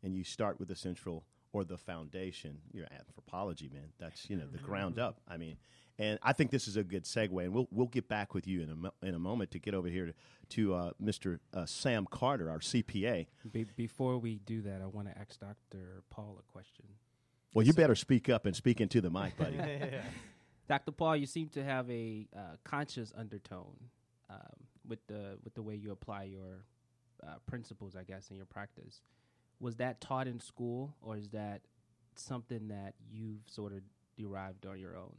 And 0.03 0.15
you 0.15 0.23
start 0.23 0.59
with 0.59 0.69
the 0.69 0.75
central 0.75 1.25
or 1.51 1.63
the 1.63 1.77
foundation. 1.77 2.59
Your 2.71 2.87
anthropology, 2.91 3.69
man. 3.71 3.89
That's 3.99 4.29
you 4.29 4.37
know 4.37 4.47
the 4.51 4.59
ground 4.59 4.99
up. 4.99 5.19
I 5.27 5.37
mean, 5.37 5.57
and 5.97 6.19
I 6.21 6.33
think 6.33 6.51
this 6.51 6.67
is 6.67 6.77
a 6.77 6.83
good 6.83 7.03
segue, 7.03 7.43
and 7.43 7.53
we'll 7.53 7.67
we'll 7.71 7.87
get 7.87 8.07
back 8.07 8.33
with 8.33 8.47
you 8.47 8.61
in 8.61 8.69
a 8.69 8.75
mo- 8.75 8.93
in 9.03 9.15
a 9.15 9.19
moment 9.19 9.51
to 9.51 9.59
get 9.59 9.73
over 9.73 9.87
here 9.87 10.07
to, 10.07 10.13
to 10.49 10.73
uh, 10.73 10.91
Mr. 11.03 11.39
Uh, 11.53 11.65
Sam 11.65 12.07
Carter, 12.09 12.49
our 12.49 12.59
CPA. 12.59 13.27
Be- 13.51 13.65
before 13.75 14.17
we 14.17 14.39
do 14.39 14.61
that, 14.61 14.81
I 14.81 14.85
want 14.85 15.07
to 15.07 15.17
ask 15.17 15.39
Dr. 15.39 16.03
Paul 16.09 16.39
a 16.39 16.51
question. 16.51 16.85
Well, 17.53 17.65
you 17.65 17.73
so, 17.73 17.77
better 17.77 17.95
speak 17.95 18.29
up 18.29 18.45
and 18.45 18.55
speak 18.55 18.79
into 18.79 19.01
the 19.01 19.09
mic, 19.09 19.35
buddy. 19.37 19.57
Dr. 20.69 20.91
Paul, 20.91 21.17
you 21.17 21.25
seem 21.25 21.49
to 21.49 21.63
have 21.63 21.89
a 21.89 22.27
uh, 22.35 22.57
conscious 22.63 23.11
undertone 23.17 23.75
um, 24.29 24.37
with 24.87 24.99
the 25.07 25.37
with 25.43 25.55
the 25.55 25.63
way 25.63 25.75
you 25.75 25.91
apply 25.91 26.23
your 26.23 26.63
uh, 27.23 27.35
principles, 27.47 27.95
I 27.95 28.03
guess, 28.03 28.29
in 28.29 28.37
your 28.37 28.45
practice. 28.45 29.01
Was 29.59 29.75
that 29.77 30.01
taught 30.01 30.27
in 30.27 30.39
school, 30.39 30.95
or 31.01 31.17
is 31.17 31.29
that 31.29 31.61
something 32.15 32.69
that 32.69 32.93
you've 33.11 33.43
sort 33.47 33.73
of 33.73 33.81
derived 34.17 34.65
on 34.65 34.79
your 34.79 34.95
own? 34.95 35.15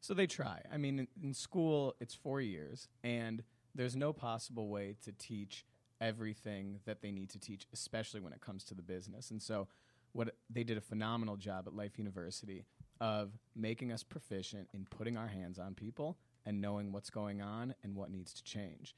So 0.00 0.12
they 0.12 0.26
try. 0.26 0.60
I 0.72 0.76
mean, 0.76 0.98
in, 0.98 1.08
in 1.22 1.34
school, 1.34 1.94
it's 1.98 2.14
four 2.14 2.40
years, 2.40 2.88
and 3.02 3.42
there's 3.74 3.96
no 3.96 4.12
possible 4.12 4.68
way 4.68 4.96
to 5.02 5.12
teach 5.12 5.64
everything 6.00 6.80
that 6.84 7.00
they 7.00 7.10
need 7.10 7.30
to 7.30 7.38
teach, 7.38 7.66
especially 7.72 8.20
when 8.20 8.32
it 8.32 8.40
comes 8.40 8.64
to 8.64 8.74
the 8.74 8.82
business. 8.82 9.30
And 9.30 9.42
so, 9.42 9.68
what 10.12 10.34
they 10.48 10.62
did 10.62 10.76
a 10.76 10.80
phenomenal 10.80 11.36
job 11.36 11.64
at 11.66 11.74
Life 11.74 11.98
University 11.98 12.66
of 13.00 13.32
making 13.56 13.90
us 13.90 14.02
proficient 14.02 14.68
in 14.72 14.86
putting 14.88 15.16
our 15.16 15.26
hands 15.26 15.58
on 15.58 15.74
people 15.74 16.18
and 16.46 16.60
knowing 16.60 16.92
what's 16.92 17.10
going 17.10 17.42
on 17.42 17.74
and 17.82 17.94
what 17.96 18.10
needs 18.10 18.32
to 18.34 18.44
change. 18.44 18.94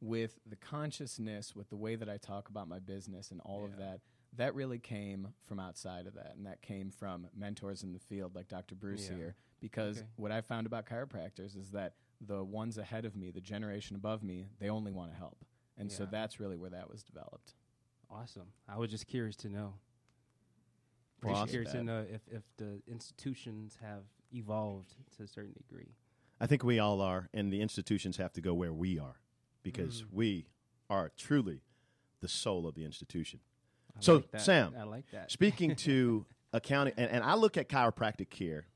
With 0.00 0.38
the 0.46 0.56
consciousness, 0.56 1.56
with 1.56 1.70
the 1.70 1.76
way 1.76 1.96
that 1.96 2.08
I 2.08 2.18
talk 2.18 2.48
about 2.48 2.68
my 2.68 2.78
business 2.78 3.30
and 3.30 3.40
all 3.40 3.60
yeah. 3.60 3.72
of 3.72 3.78
that, 3.78 4.00
that 4.36 4.54
really 4.54 4.78
came 4.78 5.28
from 5.46 5.58
outside 5.58 6.06
of 6.06 6.14
that. 6.14 6.34
And 6.36 6.46
that 6.46 6.62
came 6.62 6.90
from 6.90 7.26
mentors 7.36 7.82
in 7.82 7.92
the 7.92 7.98
field 7.98 8.34
like 8.34 8.48
Dr. 8.48 8.74
Bruce 8.74 9.08
yeah. 9.10 9.16
here 9.16 9.34
because 9.60 9.98
okay. 9.98 10.06
what 10.16 10.32
I 10.32 10.40
found 10.40 10.66
about 10.66 10.86
chiropractors 10.86 11.56
is 11.56 11.70
that 11.72 11.94
the 12.20 12.44
ones 12.44 12.78
ahead 12.78 13.04
of 13.04 13.16
me, 13.16 13.30
the 13.30 13.40
generation 13.40 13.96
above 13.96 14.22
me, 14.22 14.46
they 14.60 14.68
only 14.68 14.92
want 14.92 15.12
to 15.12 15.16
help. 15.16 15.44
And 15.76 15.90
yeah. 15.90 15.96
so 15.96 16.08
that's 16.10 16.40
really 16.40 16.56
where 16.56 16.70
that 16.70 16.90
was 16.90 17.02
developed. 17.02 17.54
Awesome. 18.10 18.48
I 18.68 18.78
was 18.78 18.90
just 18.90 19.06
curious 19.06 19.36
to 19.36 19.48
know. 19.48 19.74
Well, 21.22 21.34
awesome. 21.34 21.48
Curious 21.48 21.72
to 21.72 21.82
know 21.82 22.04
if, 22.08 22.22
if 22.30 22.42
the 22.56 22.80
institutions 22.86 23.78
have 23.82 24.04
evolved 24.32 24.94
to 25.16 25.24
a 25.24 25.26
certain 25.26 25.52
degree. 25.52 25.94
I 26.40 26.46
think 26.46 26.62
we 26.62 26.78
all 26.78 27.00
are, 27.00 27.28
and 27.34 27.52
the 27.52 27.60
institutions 27.60 28.16
have 28.18 28.32
to 28.34 28.40
go 28.40 28.54
where 28.54 28.72
we 28.72 28.98
are 28.98 29.16
because 29.62 30.02
mm. 30.02 30.06
we 30.12 30.46
are 30.90 31.10
truly 31.16 31.62
the 32.20 32.28
soul 32.28 32.66
of 32.66 32.74
the 32.74 32.84
institution. 32.84 33.40
I 33.96 34.00
so, 34.00 34.14
like 34.14 34.40
Sam, 34.40 34.74
I 34.78 34.84
like 34.84 35.04
that. 35.12 35.30
speaking 35.30 35.76
to 35.76 36.26
accounting, 36.52 36.94
and, 36.96 37.10
and 37.10 37.24
I 37.24 37.34
look 37.34 37.56
at 37.56 37.68
chiropractic 37.68 38.30
care 38.30 38.66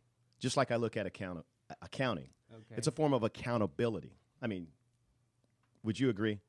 just 0.42 0.56
like 0.56 0.72
I 0.72 0.76
look 0.76 0.96
at 0.96 1.06
account, 1.06 1.46
accounting. 1.80 2.28
Okay. 2.52 2.74
It's 2.76 2.88
a 2.88 2.90
form 2.90 3.14
of 3.14 3.22
accountability. 3.22 4.18
I 4.42 4.48
mean, 4.48 4.66
would 5.84 5.98
you 5.98 6.10
agree? 6.10 6.40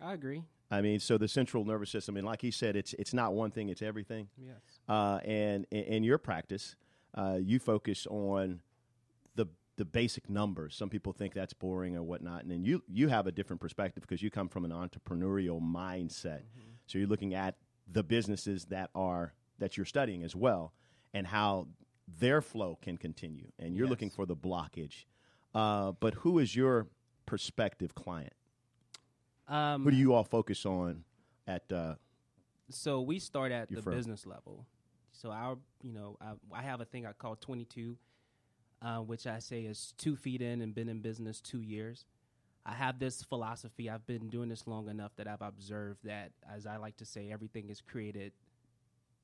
I 0.00 0.14
agree. 0.14 0.44
I 0.70 0.80
mean, 0.80 1.00
so 1.00 1.18
the 1.18 1.26
central 1.26 1.64
nervous 1.64 1.90
system, 1.90 2.16
and 2.16 2.24
like 2.24 2.40
he 2.40 2.52
said, 2.52 2.76
it's 2.76 2.94
it's 2.94 3.12
not 3.12 3.34
one 3.34 3.50
thing; 3.50 3.68
it's 3.68 3.82
everything. 3.82 4.28
Yes. 4.38 4.54
Uh, 4.88 5.18
and 5.24 5.66
in, 5.72 5.82
in 5.82 6.04
your 6.04 6.16
practice, 6.16 6.76
uh, 7.14 7.38
you 7.42 7.58
focus 7.58 8.06
on 8.08 8.60
the 9.80 9.84
basic 9.86 10.28
numbers. 10.28 10.76
Some 10.76 10.90
people 10.90 11.14
think 11.14 11.32
that's 11.32 11.54
boring 11.54 11.96
or 11.96 12.02
whatnot, 12.02 12.42
and 12.42 12.50
then 12.50 12.62
you 12.62 12.82
you 12.86 13.08
have 13.08 13.26
a 13.26 13.32
different 13.32 13.62
perspective 13.62 14.02
because 14.02 14.22
you 14.22 14.30
come 14.30 14.46
from 14.46 14.66
an 14.66 14.72
entrepreneurial 14.72 15.58
mindset. 15.58 16.42
So 16.86 16.98
you're 16.98 17.08
looking 17.08 17.32
at 17.32 17.56
the 17.90 18.02
businesses 18.02 18.66
that 18.66 18.90
are 18.94 19.32
that 19.58 19.78
you're 19.78 19.86
studying 19.86 20.22
as 20.22 20.36
well, 20.36 20.74
and 21.14 21.26
how 21.26 21.68
their 22.06 22.42
flow 22.42 22.76
can 22.82 22.98
continue, 22.98 23.52
and 23.58 23.74
you're 23.74 23.88
looking 23.88 24.10
for 24.10 24.26
the 24.26 24.36
blockage. 24.36 25.06
Uh, 25.54 25.92
but 25.92 26.12
who 26.12 26.38
is 26.38 26.54
your 26.54 26.86
prospective 27.24 27.94
client? 27.94 28.34
Um, 29.48 29.82
Who 29.84 29.92
do 29.92 29.96
you 29.96 30.12
all 30.12 30.24
focus 30.24 30.66
on 30.66 31.04
at? 31.46 31.72
Uh, 31.72 31.94
so 32.68 33.00
we 33.00 33.18
start 33.18 33.50
at 33.50 33.70
the 33.70 33.80
firm. 33.80 33.94
business 33.94 34.26
level. 34.26 34.66
So 35.12 35.30
our, 35.30 35.56
you 35.82 35.92
know, 35.92 36.18
I, 36.20 36.32
I 36.52 36.62
have 36.62 36.82
a 36.82 36.84
thing 36.84 37.06
I 37.06 37.12
call 37.12 37.34
22, 37.34 37.96
uh, 38.82 38.98
which 38.98 39.26
I 39.26 39.38
say 39.38 39.62
is 39.62 39.94
two 39.98 40.16
feet 40.16 40.42
in 40.42 40.62
and 40.62 40.74
been 40.74 40.88
in 40.88 41.00
business 41.00 41.40
two 41.40 41.60
years. 41.60 42.06
I 42.64 42.72
have 42.74 42.98
this 42.98 43.22
philosophy. 43.22 43.88
I've 43.88 44.06
been 44.06 44.28
doing 44.28 44.48
this 44.48 44.66
long 44.66 44.88
enough 44.88 45.12
that 45.16 45.26
I've 45.26 45.42
observed 45.42 46.00
that, 46.04 46.32
as 46.54 46.66
I 46.66 46.76
like 46.76 46.96
to 46.98 47.04
say, 47.04 47.30
everything 47.32 47.70
is 47.70 47.80
created 47.80 48.32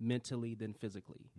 mentally 0.00 0.54
then 0.54 0.72
physically. 0.74 1.30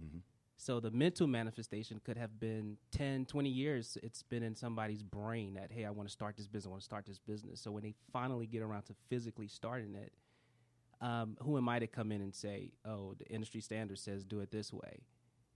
So 0.58 0.80
the 0.80 0.90
mental 0.90 1.28
manifestation 1.28 2.02
could 2.04 2.18
have 2.18 2.40
been 2.40 2.78
10, 2.92 3.26
20 3.26 3.50
years. 3.50 3.98
It's 4.02 4.24
been 4.24 4.42
in 4.42 4.56
somebody's 4.56 5.04
brain 5.04 5.54
that, 5.54 5.72
hey, 5.72 5.86
I 5.86 5.92
want 5.92 6.10
to 6.10 6.14
start 6.14 6.36
this 6.36 6.48
business. 6.48 6.68
I 6.68 6.70
want 6.70 6.82
to 6.82 6.86
start 6.86 7.06
this 7.06 7.20
business. 7.20 7.62
So 7.62 7.72
when 7.72 7.84
they 7.84 7.94
finally 8.12 8.48
get 8.48 8.64
around 8.64 8.84
to 8.84 8.96
physically 9.10 9.48
starting 9.48 9.96
it, 9.96 10.12
um, 11.00 11.38
who 11.44 11.58
am 11.58 11.70
I 11.70 11.78
to 11.78 11.88
come 11.88 12.12
in 12.12 12.22
and 12.22 12.34
say, 12.34 12.72
oh, 12.86 13.14
the 13.20 13.26
industry 13.28 13.62
standard 13.62 14.00
says 14.00 14.26
do 14.26 14.40
it 14.40 14.50
this 14.50 14.74
way? 14.74 15.04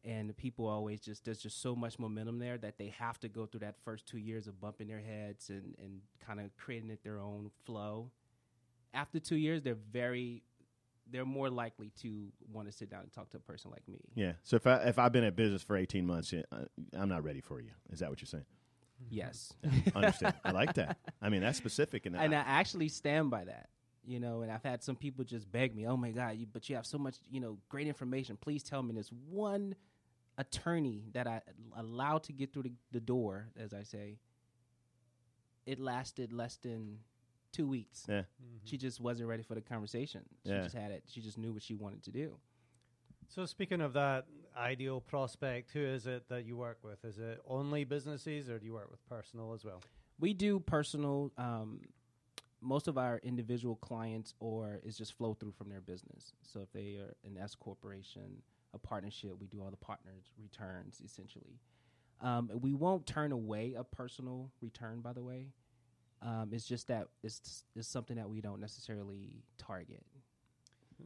And 0.04 0.36
people 0.36 0.66
always 0.66 1.00
just, 1.00 1.26
there's 1.26 1.42
just 1.42 1.62
so 1.62 1.76
much 1.76 2.00
momentum 2.00 2.40
there 2.40 2.58
that 2.58 2.80
they 2.80 2.88
have 2.98 3.20
to 3.20 3.30
go 3.30 3.46
through 3.46 3.60
that 3.60 3.76
first 3.86 4.08
two 4.08 4.18
years 4.18 4.48
of 4.48 4.60
bumping 4.60 4.88
their 4.88 5.00
heads 5.00 5.50
and, 5.50 5.76
and 5.78 6.00
kind 6.26 6.40
of 6.40 6.56
creating 6.58 6.90
it 6.90 7.04
their 7.04 7.20
own 7.20 7.52
flow. 7.66 8.10
After 8.96 9.20
two 9.20 9.36
years, 9.36 9.62
they're 9.62 9.78
very, 9.94 10.42
they're 11.10 11.24
more 11.26 11.50
likely 11.52 11.92
to 12.02 12.30
want 12.52 12.68
to 12.68 12.72
sit 12.76 12.90
down 12.90 13.02
and 13.02 13.14
talk 13.14 13.30
to 13.30 13.38
a 13.38 13.42
person 13.42 13.70
like 13.70 13.88
me. 13.88 14.00
yeah. 14.16 14.34
So 14.44 14.56
if 14.56 14.66
I 14.66 14.78
if 14.78 14.98
I've 14.98 15.12
been 15.12 15.24
in 15.24 15.34
business 15.36 15.62
for 15.62 15.78
18 15.78 16.06
months, 16.06 16.34
uh, 16.34 16.66
I'm 16.94 17.10
not 17.10 17.24
ready 17.24 17.42
for 17.42 17.62
you. 17.62 17.70
Is 17.92 18.00
that 18.00 18.10
what 18.10 18.22
you're 18.22 18.28
saying? 18.28 18.46
Yes. 19.10 19.54
Understand? 19.96 20.34
I 20.44 20.52
like 20.52 20.74
that. 20.76 20.98
I 21.22 21.30
mean, 21.30 21.42
that's 21.42 21.58
specific, 21.58 22.06
and, 22.06 22.16
and 22.16 22.34
I, 22.34 22.40
I 22.40 22.42
actually 22.42 22.90
stand 22.90 23.30
by 23.30 23.46
that. 23.46 23.70
You 24.04 24.20
know, 24.20 24.42
and 24.42 24.52
I've 24.52 24.64
had 24.64 24.82
some 24.84 24.96
people 24.96 25.24
just 25.24 25.52
beg 25.52 25.76
me, 25.76 25.88
"Oh 25.88 25.96
my 25.96 26.12
God, 26.12 26.36
you, 26.36 26.48
but 26.52 26.68
you 26.70 26.76
have 26.76 26.88
so 26.88 26.98
much, 26.98 27.18
you 27.30 27.40
know, 27.40 27.58
great 27.70 27.88
information. 27.88 28.36
Please 28.36 28.64
tell 28.64 28.82
me 28.82 28.94
this 28.94 29.12
one 29.30 29.76
attorney 30.38 31.04
that 31.14 31.28
I 31.28 31.42
allowed 31.76 32.24
to 32.24 32.34
get 32.34 32.54
through 32.54 32.64
the, 32.64 32.74
the 32.92 33.00
door, 33.00 33.48
as 33.58 33.74
I 33.74 33.84
say. 33.84 34.18
It 35.66 35.80
lasted 35.80 36.34
less 36.34 36.58
than 36.58 37.00
two 37.52 37.68
weeks. 37.68 38.06
yeah. 38.10 38.24
She 38.64 38.78
just 38.78 39.00
wasn't 39.00 39.30
ready 39.30 39.44
for 39.44 39.56
the 39.56 39.62
conversation. 39.62 40.22
She 40.46 40.52
Yeah. 40.52 40.62
just 40.64 40.76
had 40.76 40.92
it. 40.92 41.04
She 41.08 41.22
just 41.22 41.38
knew 41.38 41.54
what 41.54 41.62
she 41.62 41.76
wanted 41.76 42.04
to 42.04 42.12
do. 42.12 42.38
So 43.28 43.46
speaking 43.46 43.82
of 43.82 43.94
that 43.94 44.26
ideal 44.58 45.00
prospect, 45.02 45.72
who 45.72 45.80
is 45.82 46.08
it 46.08 46.28
that 46.30 46.46
you 46.46 46.58
work 46.58 46.80
with? 46.84 47.04
Is 47.06 47.18
it 47.20 47.40
only 47.46 47.84
businesses, 47.84 48.50
or 48.50 48.58
do 48.60 48.66
you 48.66 48.74
work 48.74 48.90
with 48.90 49.06
personal 49.08 49.54
as 49.54 49.64
well? 49.64 49.82
We 50.20 50.34
do 50.34 50.60
personal. 50.60 51.32
Um, 51.38 51.82
most 52.64 52.88
of 52.88 52.98
our 52.98 53.20
individual 53.24 53.76
clients, 53.78 54.34
or 54.40 54.80
is 54.84 54.98
just 54.98 55.14
flow 55.14 55.34
through 55.34 55.52
from 55.54 55.70
their 55.70 55.82
business. 55.82 56.34
So 56.44 56.60
if 56.62 56.72
they 56.74 56.96
are 56.98 57.16
an 57.26 57.38
S 57.38 57.56
corporation, 57.56 58.42
a 58.74 58.78
partnership, 58.78 59.32
we 59.40 59.48
do 59.48 59.62
all 59.62 59.70
the 59.70 59.78
partners 59.78 60.32
returns 60.42 61.02
essentially. 61.04 61.60
Um, 62.22 62.52
we 62.62 62.74
won't 62.74 63.06
turn 63.06 63.32
away 63.32 63.74
a 63.78 63.84
personal 63.84 64.52
return, 64.62 65.02
by 65.02 65.14
the 65.14 65.24
way. 65.24 65.48
Um, 66.22 66.50
it's 66.52 66.66
just 66.66 66.88
that 66.88 67.08
it's 67.24 67.64
it's 67.76 67.88
something 67.88 68.18
that 68.18 68.30
we 68.30 68.42
don't 68.42 68.62
necessarily 68.62 69.44
target. 69.58 70.04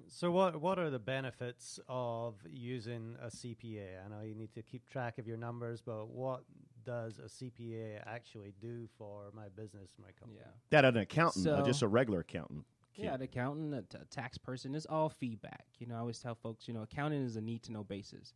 So 0.09 0.29
what 0.29 0.59
what 0.59 0.77
are 0.77 0.89
the 0.89 0.99
benefits 0.99 1.79
of 1.87 2.35
using 2.49 3.15
a 3.21 3.27
CPA? 3.27 4.05
I 4.05 4.09
know 4.09 4.21
you 4.25 4.35
need 4.35 4.53
to 4.55 4.61
keep 4.61 4.89
track 4.89 5.17
of 5.17 5.25
your 5.25 5.37
numbers, 5.37 5.81
but 5.81 6.09
what 6.09 6.43
does 6.85 7.19
a 7.19 7.27
CPA 7.27 8.01
actually 8.05 8.53
do 8.61 8.87
for 8.97 9.31
my 9.33 9.47
business, 9.55 9.91
my 9.99 10.11
company? 10.19 10.41
Yeah. 10.41 10.51
That 10.69 10.85
an 10.85 10.97
accountant, 10.97 11.47
uh, 11.47 11.63
just 11.63 11.81
a 11.81 11.87
regular 11.87 12.19
accountant. 12.19 12.65
Yeah, 12.95 13.17
the 13.17 13.25
accountant, 13.25 13.73
a, 13.73 13.81
t- 13.81 13.97
a 14.01 14.05
tax 14.05 14.37
person, 14.37 14.73
it's 14.73 14.85
all 14.85 15.09
feedback. 15.09 15.65
You 15.79 15.87
know, 15.87 15.95
I 15.95 15.99
always 15.99 16.19
tell 16.19 16.35
folks, 16.35 16.67
you 16.67 16.73
know, 16.73 16.83
accounting 16.83 17.23
is 17.23 17.35
a 17.35 17.41
need 17.41 17.63
to 17.63 17.71
know 17.73 17.83
basis. 17.83 18.33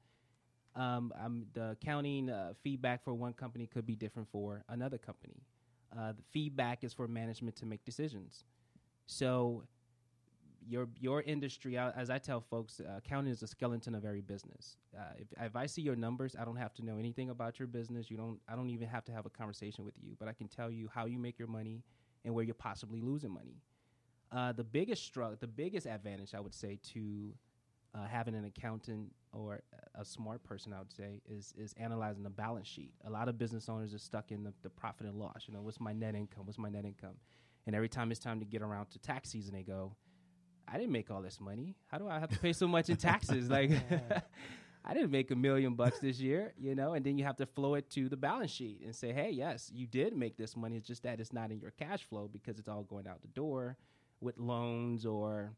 Um, 0.75 1.13
um, 1.19 1.45
the 1.53 1.71
accounting 1.71 2.29
uh, 2.29 2.53
feedback 2.63 3.03
for 3.03 3.13
one 3.13 3.33
company 3.33 3.67
could 3.67 3.85
be 3.85 3.95
different 3.95 4.29
for 4.31 4.63
another 4.69 4.97
company. 4.97 5.43
Uh, 5.97 6.13
the 6.13 6.23
feedback 6.31 6.83
is 6.83 6.93
for 6.93 7.07
management 7.07 7.55
to 7.57 7.65
make 7.65 7.85
decisions. 7.85 8.45
So, 9.07 9.63
your 10.67 10.87
your 10.99 11.21
industry, 11.23 11.77
uh, 11.77 11.91
as 11.95 12.09
I 12.09 12.17
tell 12.19 12.41
folks, 12.41 12.79
uh, 12.79 12.97
accounting 12.97 13.31
is 13.31 13.41
a 13.43 13.47
skeleton 13.47 13.95
of 13.95 14.05
every 14.05 14.21
business. 14.21 14.77
Uh, 14.97 15.01
if, 15.17 15.27
if 15.41 15.55
I 15.55 15.65
see 15.65 15.81
your 15.81 15.95
numbers, 15.95 16.35
I 16.39 16.45
don't 16.45 16.57
have 16.57 16.73
to 16.75 16.85
know 16.85 16.97
anything 16.97 17.29
about 17.29 17.59
your 17.59 17.67
business. 17.67 18.11
You 18.11 18.17
don't. 18.17 18.39
I 18.47 18.55
don't 18.55 18.69
even 18.69 18.87
have 18.87 19.05
to 19.05 19.11
have 19.11 19.25
a 19.25 19.29
conversation 19.29 19.85
with 19.85 19.95
you, 20.01 20.15
but 20.19 20.27
I 20.27 20.33
can 20.33 20.47
tell 20.47 20.69
you 20.69 20.89
how 20.93 21.05
you 21.05 21.17
make 21.17 21.39
your 21.39 21.47
money 21.47 21.83
and 22.25 22.33
where 22.35 22.43
you're 22.43 22.53
possibly 22.55 23.01
losing 23.01 23.31
money. 23.33 23.61
Uh, 24.31 24.51
the 24.51 24.63
biggest 24.63 25.03
struggle, 25.03 25.35
the 25.39 25.47
biggest 25.47 25.87
advantage, 25.87 26.35
I 26.35 26.39
would 26.39 26.53
say, 26.53 26.79
to 26.93 27.33
uh, 27.95 28.05
having 28.05 28.35
an 28.35 28.45
accountant 28.45 29.11
or 29.33 29.61
a 29.95 30.05
smart 30.05 30.43
person, 30.43 30.73
I 30.73 30.79
would 30.79 30.91
say, 30.91 31.21
is 31.27 31.53
is 31.57 31.73
analyzing 31.77 32.23
the 32.23 32.29
balance 32.29 32.67
sheet. 32.67 32.93
A 33.05 33.09
lot 33.09 33.27
of 33.27 33.37
business 33.37 33.69
owners 33.69 33.93
are 33.93 33.99
stuck 33.99 34.31
in 34.31 34.43
the, 34.43 34.53
the 34.61 34.69
profit 34.69 35.07
and 35.07 35.15
loss. 35.17 35.45
You 35.47 35.53
know, 35.53 35.61
what's 35.61 35.79
my 35.79 35.93
net 35.93 36.15
income? 36.15 36.45
What's 36.45 36.57
my 36.57 36.69
net 36.69 36.85
income? 36.85 37.15
And 37.65 37.75
every 37.75 37.89
time 37.89 38.11
it's 38.11 38.19
time 38.19 38.39
to 38.39 38.45
get 38.45 38.61
around 38.61 38.87
to 38.91 38.99
tax 38.99 39.29
season, 39.29 39.53
they 39.53 39.63
go, 39.63 39.95
"I 40.67 40.77
didn't 40.77 40.91
make 40.91 41.09
all 41.09 41.21
this 41.21 41.39
money. 41.39 41.75
How 41.87 41.97
do 41.97 42.07
I 42.07 42.19
have 42.19 42.29
to 42.29 42.39
pay 42.39 42.53
so 42.53 42.67
much 42.67 42.89
in 42.89 42.97
taxes? 42.97 43.49
like, 43.57 43.71
I 44.85 44.93
didn't 44.93 45.11
make 45.11 45.31
a 45.31 45.35
million 45.35 45.73
bucks 45.73 45.99
this 45.99 46.19
year, 46.19 46.53
you 46.57 46.75
know." 46.75 46.93
And 46.93 47.03
then 47.05 47.17
you 47.17 47.25
have 47.25 47.37
to 47.37 47.45
flow 47.47 47.75
it 47.75 47.89
to 47.91 48.09
the 48.09 48.17
balance 48.17 48.51
sheet 48.51 48.81
and 48.85 48.95
say, 48.95 49.11
"Hey, 49.11 49.31
yes, 49.31 49.71
you 49.73 49.87
did 49.87 50.15
make 50.15 50.37
this 50.37 50.55
money. 50.55 50.77
It's 50.77 50.87
just 50.87 51.03
that 51.03 51.19
it's 51.19 51.33
not 51.33 51.51
in 51.51 51.59
your 51.59 51.71
cash 51.71 52.03
flow 52.03 52.29
because 52.31 52.59
it's 52.59 52.67
all 52.67 52.83
going 52.83 53.07
out 53.07 53.21
the 53.21 53.27
door." 53.29 53.77
With 54.21 54.38
loans 54.38 55.05
or 55.05 55.53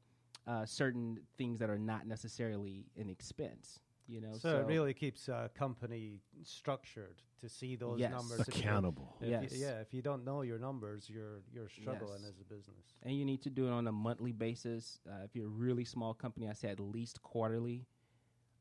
uh, 0.48 0.66
certain 0.66 1.20
things 1.38 1.60
that 1.60 1.70
are 1.70 1.78
not 1.80 2.08
necessarily 2.08 2.86
an 2.98 3.10
expense. 3.10 3.80
You 4.08 4.20
know, 4.22 4.34
So, 4.34 4.58
it 4.60 4.66
really 4.66 4.94
keeps 4.94 5.30
a 5.30 5.50
company 5.54 6.20
structured 6.44 7.22
to 7.40 7.48
see 7.48 7.76
those 7.76 8.00
Yes. 8.00 8.12
numbers 8.12 8.42
If 8.42 8.48
you 8.48 8.54
don't- 8.54 8.62
Accountable. 8.64 9.18
if 9.22 9.26
you- 9.28 9.32
Yes. 9.34 9.58
yeah, 9.58 9.80
if 9.82 9.94
you 9.94 10.02
don't 10.02 10.26
know 10.26 10.42
your 10.42 10.60
numbers, 10.60 11.10
you're 11.10 11.44
you're 11.54 11.70
struggling 11.70 12.22
Yes. 12.22 12.30
as 12.32 12.40
a 12.40 12.44
business. 12.44 12.96
and 13.04 13.16
you 13.16 13.24
need 13.24 13.42
to 13.44 13.50
do 13.50 13.68
it 13.68 13.72
on 13.72 13.88
a 13.88 13.92
monthly 13.92 14.32
basis. 14.34 15.00
Uh, 15.10 15.22
if 15.24 15.36
you're 15.36 15.46
a 15.48 15.50
really 15.50 15.86
small 15.86 16.14
company, 16.14 16.50
I 16.50 16.54
say 16.54 16.70
at 16.70 16.80
least 16.80 17.22
quarterly. 17.22 17.86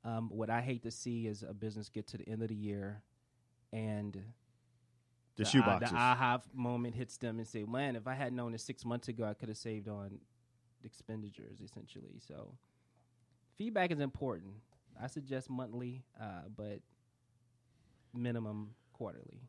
Um, 0.05 0.29
what 0.31 0.49
I 0.51 0.63
hate 0.63 0.83
to 0.85 0.91
see 0.91 1.27
is 1.27 1.43
a 1.43 1.53
business 1.53 1.89
get 1.89 2.07
to 2.09 2.17
the 2.19 2.29
end 2.29 2.43
of 2.43 2.49
the 2.49 2.55
year 2.55 3.03
and 3.73 4.33
The 5.41 5.47
ah- 5.47 5.79
shoeboxes. 5.79 5.91
the 5.91 5.97
aha 5.97 6.41
moment 6.55 6.95
hits 6.95 7.17
them 7.17 7.39
and 7.39 7.47
say, 7.47 7.65
"Man, 7.65 7.97
if 7.97 8.07
I 8.07 8.15
had 8.15 8.33
known 8.33 8.53
this 8.53 8.63
six 8.63 8.85
months 8.85 9.09
ago, 9.09 9.25
I 9.25 9.35
could 9.35 9.49
have 9.49 9.59
saved 9.59 9.89
on 9.89 10.21
expenditures." 10.85 11.61
Essentially, 11.61 12.19
so 12.19 12.55
feedback 13.57 13.91
is 13.91 14.01
important. 14.01 14.55
I 15.01 15.07
suggest 15.07 15.49
monthly, 15.49 16.05
uh, 16.21 16.43
but 16.55 16.81
minimum 18.13 18.75
quarterly. 18.93 19.41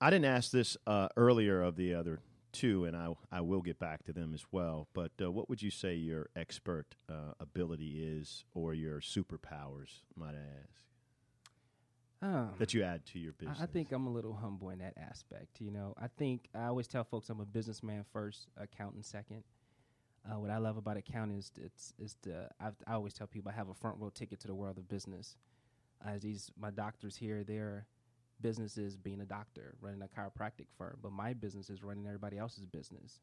I 0.00 0.10
didn't 0.10 0.26
ask 0.26 0.50
this 0.50 0.76
uh, 0.86 1.08
earlier 1.16 1.62
of 1.62 1.76
the 1.76 1.94
other 1.94 2.20
two, 2.52 2.84
and 2.84 2.96
I 2.96 3.12
I 3.30 3.40
will 3.40 3.62
get 3.62 3.78
back 3.78 4.04
to 4.04 4.12
them 4.12 4.32
as 4.34 4.44
well. 4.50 4.88
But 4.94 5.12
uh, 5.20 5.30
what 5.30 5.48
would 5.48 5.62
you 5.62 5.70
say 5.70 5.94
your 5.94 6.28
expert 6.36 6.94
uh, 7.08 7.32
ability 7.40 8.02
is, 8.02 8.44
or 8.54 8.74
your 8.74 9.00
superpowers, 9.00 10.02
might 10.16 10.34
I 10.34 10.44
ask, 10.62 10.86
Um, 12.24 12.50
that 12.58 12.72
you 12.72 12.82
add 12.82 13.04
to 13.06 13.18
your 13.18 13.32
business? 13.32 13.58
I 13.60 13.66
think 13.66 13.92
I'm 13.92 14.06
a 14.06 14.10
little 14.10 14.32
humble 14.32 14.70
in 14.70 14.78
that 14.78 14.94
aspect. 14.96 15.60
You 15.60 15.70
know, 15.70 15.94
I 16.00 16.06
think 16.06 16.48
I 16.54 16.66
always 16.66 16.86
tell 16.86 17.04
folks 17.04 17.28
I'm 17.28 17.40
a 17.40 17.44
businessman 17.44 18.02
first, 18.12 18.48
accountant 18.56 19.04
second. 19.04 19.44
Uh, 20.26 20.40
what 20.40 20.48
I 20.48 20.56
love 20.56 20.78
about 20.78 20.96
accounting 20.96 21.36
is 21.36 21.52
it's 21.62 21.92
is 21.98 22.16
the 22.22 22.48
I, 22.58 22.68
I 22.86 22.94
always 22.94 23.12
tell 23.12 23.26
people 23.26 23.52
I 23.52 23.54
have 23.54 23.68
a 23.68 23.74
front 23.74 23.98
row 23.98 24.08
ticket 24.08 24.40
to 24.40 24.46
the 24.46 24.54
world 24.54 24.78
of 24.78 24.88
business. 24.88 25.36
As 26.02 26.22
these 26.22 26.50
my 26.58 26.70
doctors 26.70 27.14
here, 27.14 27.44
their 27.44 27.86
business 28.40 28.78
is 28.78 28.96
being 28.96 29.20
a 29.20 29.26
doctor, 29.26 29.74
running 29.82 30.00
a 30.00 30.08
chiropractic 30.08 30.66
firm, 30.78 30.96
but 31.02 31.12
my 31.12 31.34
business 31.34 31.68
is 31.68 31.82
running 31.82 32.06
everybody 32.06 32.38
else's 32.38 32.64
business. 32.64 33.20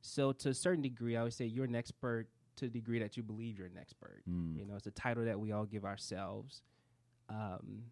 So 0.00 0.30
to 0.30 0.50
a 0.50 0.54
certain 0.54 0.82
degree, 0.82 1.16
I 1.16 1.20
always 1.20 1.34
say 1.34 1.46
you're 1.46 1.64
an 1.64 1.74
expert 1.74 2.28
to 2.56 2.66
the 2.66 2.70
degree 2.70 3.00
that 3.00 3.16
you 3.16 3.24
believe 3.24 3.58
you're 3.58 3.66
an 3.66 3.78
expert. 3.80 4.22
Mm. 4.30 4.56
You 4.56 4.64
know, 4.64 4.76
it's 4.76 4.86
a 4.86 4.92
title 4.92 5.24
that 5.24 5.40
we 5.40 5.50
all 5.50 5.64
give 5.64 5.84
ourselves. 5.84 6.62
Um, 7.28 7.82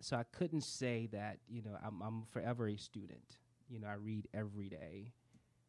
so 0.00 0.16
I 0.16 0.24
couldn't 0.32 0.62
say 0.62 1.08
that 1.12 1.38
you 1.48 1.62
know 1.62 1.76
I'm, 1.84 2.00
I'm 2.02 2.22
forever 2.30 2.68
a 2.68 2.76
student. 2.76 3.38
You 3.68 3.78
know, 3.80 3.88
I 3.88 3.94
read 3.94 4.26
every 4.34 4.68
day. 4.68 5.12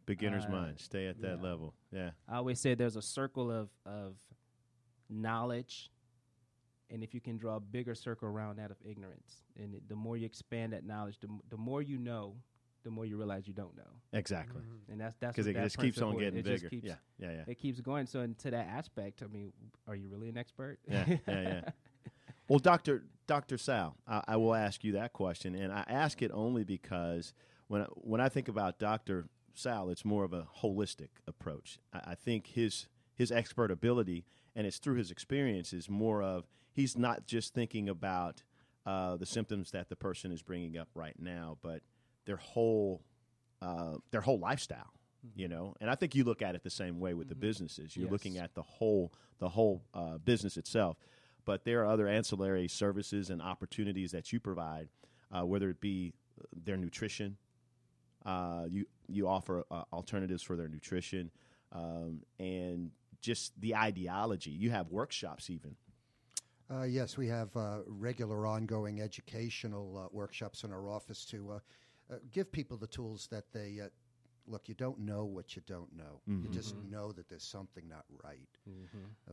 Beginner's 0.08 0.46
Uh, 0.46 0.50
mind. 0.50 0.80
Stay 0.80 1.06
at 1.08 1.22
that 1.22 1.38
yeah. 1.38 1.44
level. 1.44 1.74
Yeah. 1.91 2.10
I 2.28 2.38
always 2.38 2.60
say 2.60 2.74
there's 2.74 2.96
a 2.96 3.02
circle 3.02 3.52
of 3.52 3.70
of 3.86 4.15
knowledge, 5.10 5.89
and 6.89 7.04
if 7.04 7.13
you 7.13 7.22
can 7.22 7.38
draw 7.38 7.56
a 7.58 7.60
bigger 7.60 7.96
circle 7.96 8.28
around 8.28 8.58
that 8.58 8.72
of 8.72 8.78
ignorance, 8.84 9.44
and 9.58 9.76
it, 9.76 9.88
the 9.89 9.96
more 9.96 10.17
you 10.17 10.26
expand 10.26 10.74
that 10.74 10.86
knowledge, 10.86 11.20
the, 11.20 11.28
m- 11.28 11.41
the 11.50 11.58
more 11.58 11.82
you 11.82 11.98
know, 11.98 12.36
the 12.84 12.89
more 12.89 13.06
you 13.06 13.17
realize 13.17 13.48
you 13.48 13.54
don't 13.54 13.76
know, 13.78 13.84
Exactly. 14.13 14.62
and 14.89 15.00
that's 15.00 15.15
that's 15.20 15.36
Because 15.36 15.48
it 15.48 15.54
that 15.54 15.63
just 15.63 15.78
keeps 15.78 16.02
on 16.02 16.17
getting 16.17 16.39
it 16.39 16.46
just 16.46 16.63
bigger. 16.63 16.70
keeps- 16.70 16.88
yeah. 16.88 16.96
Yeah. 17.20 17.32
Yeah. 17.32 17.44
It 17.48 17.60
keeps 17.60 17.80
going. 17.82 18.08
So, 18.08 18.22
into 18.22 18.50
that 18.52 18.67
aspect, 18.67 19.22
I 19.24 19.28
mean, 19.28 19.54
are 19.88 19.96
you 19.96 20.08
really 20.10 20.30
an 20.30 20.38
expert? 20.38 20.80
yeah, 20.88 21.06
yeah, 21.08 21.17
yeah. 21.28 21.62
Well, 22.48 22.60
Doctor 22.60 23.06
Doctor 23.32 23.58
Sal, 23.58 23.96
I, 24.06 24.24
I 24.28 24.36
will 24.36 24.54
ask 24.54 24.84
you 24.84 24.91
that 24.91 25.13
question, 25.13 25.56
and 25.56 25.72
I 25.72 25.86
ask 25.88 26.22
it 26.22 26.32
only 26.34 26.65
because 26.65 27.34
when 27.70 27.84
I, 27.84 27.86
when 27.86 28.20
I 28.20 28.28
think 28.28 28.50
about 28.50 28.78
Doctor 28.78 29.24
Sal, 29.54 29.89
it's 29.89 30.04
more 30.04 30.26
of 30.26 30.34
a 30.34 30.50
holistic 30.62 31.08
approach. 31.26 31.80
I, 31.94 32.12
I 32.12 32.15
think 32.15 32.48
his 32.48 32.88
his 33.15 33.32
expert 33.32 33.72
ability, 33.72 34.26
and 34.54 34.67
it's 34.67 34.80
through 34.80 34.96
his 34.96 35.12
experience, 35.12 35.72
is 35.72 35.89
more 35.89 36.22
of 36.22 36.46
he's 36.74 36.98
not 36.98 37.26
just 37.26 37.54
thinking 37.54 37.88
about 37.88 38.44
uh, 38.86 39.15
the 39.15 39.26
symptoms 39.26 39.72
that 39.72 39.88
the 39.88 39.96
person 39.96 40.34
is 40.34 40.41
bringing 40.41 40.78
up 40.78 40.89
right 40.94 41.15
now, 41.17 41.58
but 41.62 41.84
their 42.26 42.36
whole 42.36 43.02
uh, 43.62 43.94
their 44.12 44.20
whole 44.20 44.39
lifestyle. 44.39 44.91
You 45.36 45.48
know, 45.48 45.76
and 45.80 45.89
I 45.89 45.96
think 45.96 46.15
you 46.15 46.26
look 46.26 46.41
at 46.41 46.56
it 46.56 46.63
the 46.63 46.70
same 46.70 47.00
way 47.00 47.13
with 47.13 47.30
the 47.30 47.36
businesses. 47.36 47.96
You're 47.96 48.10
looking 48.10 48.39
at 48.39 48.56
the 48.56 48.63
whole 48.63 49.13
the 49.39 49.48
whole 49.48 49.86
uh, 49.94 50.17
business 50.17 50.58
itself 50.58 50.98
but 51.52 51.66
there 51.66 51.82
are 51.82 51.88
other 51.88 52.08
ancillary 52.08 52.70
services 52.70 53.30
and 53.30 53.42
opportunities 53.42 54.14
that 54.14 54.32
you 54.32 54.40
provide, 54.40 54.88
uh, 55.34 55.46
whether 55.46 55.70
it 55.70 55.82
be 55.82 56.14
their 56.64 56.78
nutrition. 56.78 57.36
Uh, 58.26 58.68
you 58.70 58.86
you 59.10 59.28
offer 59.28 59.66
uh, 59.70 59.84
alternatives 59.92 60.42
for 60.42 60.56
their 60.56 60.70
nutrition, 60.70 61.30
um, 61.74 62.22
and 62.40 62.92
just 63.20 63.52
the 63.60 63.76
ideology. 63.76 64.52
You 64.52 64.70
have 64.70 64.92
workshops 64.92 65.50
even. 65.50 65.76
Uh, 66.74 66.84
yes, 66.84 67.18
we 67.18 67.28
have 67.28 67.54
uh, 67.58 67.80
regular 67.86 68.48
ongoing 68.48 69.02
educational 69.02 69.98
uh, 69.98 70.08
workshops 70.14 70.64
in 70.64 70.72
our 70.72 70.90
office 70.90 71.26
to 71.26 71.52
uh, 71.52 71.60
uh, 72.14 72.16
give 72.32 72.50
people 72.50 72.78
the 72.78 72.88
tools 72.88 73.28
that 73.30 73.44
they 73.52 73.82
uh, 73.84 73.90
look. 74.48 74.70
You 74.70 74.76
don't 74.76 75.00
know 75.00 75.26
what 75.26 75.58
you 75.58 75.62
don't 75.68 75.94
know. 75.98 76.22
You 76.28 76.48
just 76.50 76.76
know 76.90 77.12
that 77.12 77.28
there's 77.28 77.44
something 77.44 77.90
not 77.90 78.06
right. 78.24 78.58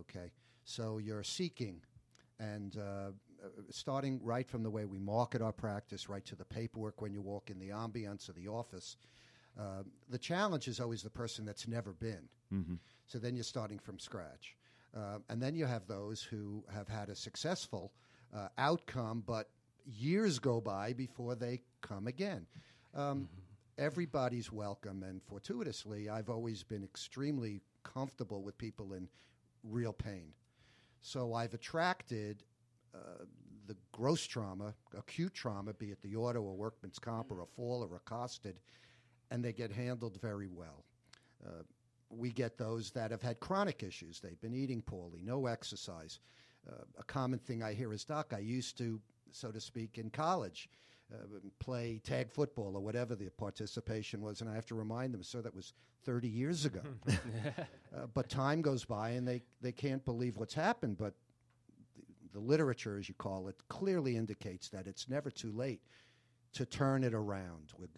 Okay, 0.00 0.32
so 0.64 0.98
you're 0.98 1.22
seeking 1.22 1.80
and 2.40 2.76
uh, 2.76 2.80
uh, 2.80 3.48
starting 3.70 4.20
right 4.22 4.48
from 4.48 4.62
the 4.62 4.70
way 4.70 4.84
we 4.84 4.98
market 4.98 5.42
our 5.42 5.52
practice, 5.52 6.08
right 6.08 6.24
to 6.26 6.36
the 6.36 6.44
paperwork 6.44 7.00
when 7.00 7.12
you 7.12 7.20
walk 7.20 7.50
in 7.50 7.58
the 7.58 7.68
ambience 7.70 8.28
of 8.28 8.34
the 8.34 8.48
office. 8.48 8.96
Uh, 9.58 9.82
the 10.08 10.18
challenge 10.18 10.68
is 10.68 10.78
always 10.80 11.02
the 11.02 11.10
person 11.10 11.44
that's 11.44 11.66
never 11.66 11.92
been. 11.92 12.28
So 13.06 13.18
then 13.18 13.34
you're 13.34 13.44
starting 13.44 13.78
from 13.78 13.98
scratch. 13.98 14.56
Uh, 14.96 15.18
and 15.28 15.42
then 15.42 15.54
you 15.54 15.66
have 15.66 15.86
those 15.86 16.22
who 16.22 16.64
have 16.72 16.88
had 16.88 17.08
a 17.08 17.14
successful 17.14 17.92
uh, 18.34 18.48
outcome, 18.56 19.22
but 19.26 19.48
years 19.84 20.38
go 20.38 20.60
by 20.60 20.92
before 20.92 21.34
they 21.34 21.60
come 21.80 22.06
again. 22.06 22.46
Um, 22.94 23.28
Everybody's 23.78 24.50
welcome, 24.50 25.04
and 25.04 25.22
fortuitously, 25.22 26.08
I've 26.08 26.28
always 26.28 26.64
been 26.64 26.82
extremely 26.82 27.60
comfortable 27.84 28.42
with 28.42 28.58
people 28.58 28.92
in 28.92 29.08
real 29.62 29.92
pain. 29.92 30.32
So 31.00 31.34
I've 31.34 31.54
attracted 31.54 32.42
uh, 32.94 33.24
the 33.66 33.76
gross 33.92 34.26
trauma, 34.26 34.74
acute 34.96 35.34
trauma, 35.34 35.72
be 35.74 35.90
it 35.90 36.02
the 36.02 36.16
auto 36.16 36.40
or 36.40 36.54
workman's 36.54 36.98
comp 36.98 37.30
or 37.30 37.42
a 37.42 37.46
fall 37.46 37.86
or 37.88 37.96
accosted, 37.96 38.60
and 39.30 39.44
they 39.44 39.52
get 39.52 39.70
handled 39.70 40.18
very 40.20 40.48
well. 40.48 40.84
Uh, 41.46 41.62
we 42.10 42.30
get 42.30 42.56
those 42.56 42.90
that 42.92 43.10
have 43.10 43.22
had 43.22 43.38
chronic 43.40 43.82
issues. 43.82 44.20
They've 44.20 44.40
been 44.40 44.54
eating 44.54 44.80
poorly, 44.80 45.20
no 45.22 45.46
exercise. 45.46 46.20
Uh, 46.68 46.84
a 46.98 47.04
common 47.04 47.38
thing 47.38 47.62
I 47.62 47.74
hear 47.74 47.92
is, 47.92 48.04
Doc, 48.04 48.32
I 48.34 48.38
used 48.38 48.78
to, 48.78 49.00
so 49.30 49.50
to 49.50 49.60
speak, 49.60 49.98
in 49.98 50.10
college, 50.10 50.68
play 51.58 52.00
tag 52.04 52.30
football 52.30 52.76
or 52.76 52.80
whatever 52.80 53.14
the 53.14 53.30
participation 53.30 54.20
was. 54.20 54.40
And 54.40 54.50
I 54.50 54.54
have 54.54 54.66
to 54.66 54.74
remind 54.74 55.14
them, 55.14 55.22
sir, 55.22 55.40
that 55.42 55.54
was 55.54 55.72
30 56.04 56.28
years 56.28 56.64
ago. 56.64 56.82
uh, 57.08 58.06
but 58.14 58.28
time 58.28 58.62
goes 58.62 58.84
by 58.84 59.10
and 59.10 59.26
they, 59.26 59.42
they 59.60 59.72
can't 59.72 60.04
believe 60.04 60.36
what's 60.36 60.54
happened. 60.54 60.98
But 60.98 61.14
the, 61.96 62.38
the 62.38 62.40
literature, 62.40 62.98
as 62.98 63.08
you 63.08 63.14
call 63.14 63.48
it, 63.48 63.56
clearly 63.68 64.16
indicates 64.16 64.68
that 64.68 64.86
it's 64.86 65.08
never 65.08 65.30
too 65.30 65.52
late 65.52 65.80
to 66.54 66.66
turn 66.66 67.04
it 67.04 67.14
around. 67.14 67.72
We're 67.78 67.88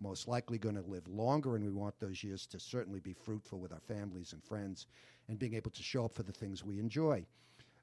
most 0.00 0.28
likely 0.28 0.58
going 0.58 0.76
to 0.76 0.82
live 0.82 1.06
longer, 1.08 1.56
and 1.56 1.64
we 1.64 1.70
want 1.70 1.98
those 2.00 2.24
years 2.24 2.46
to 2.46 2.58
certainly 2.58 3.00
be 3.00 3.12
fruitful 3.12 3.58
with 3.58 3.72
our 3.72 3.80
families 3.80 4.32
and 4.32 4.42
friends 4.42 4.86
and 5.28 5.38
being 5.38 5.54
able 5.54 5.70
to 5.70 5.82
show 5.82 6.06
up 6.06 6.14
for 6.14 6.22
the 6.22 6.32
things 6.32 6.64
we 6.64 6.78
enjoy. 6.78 7.24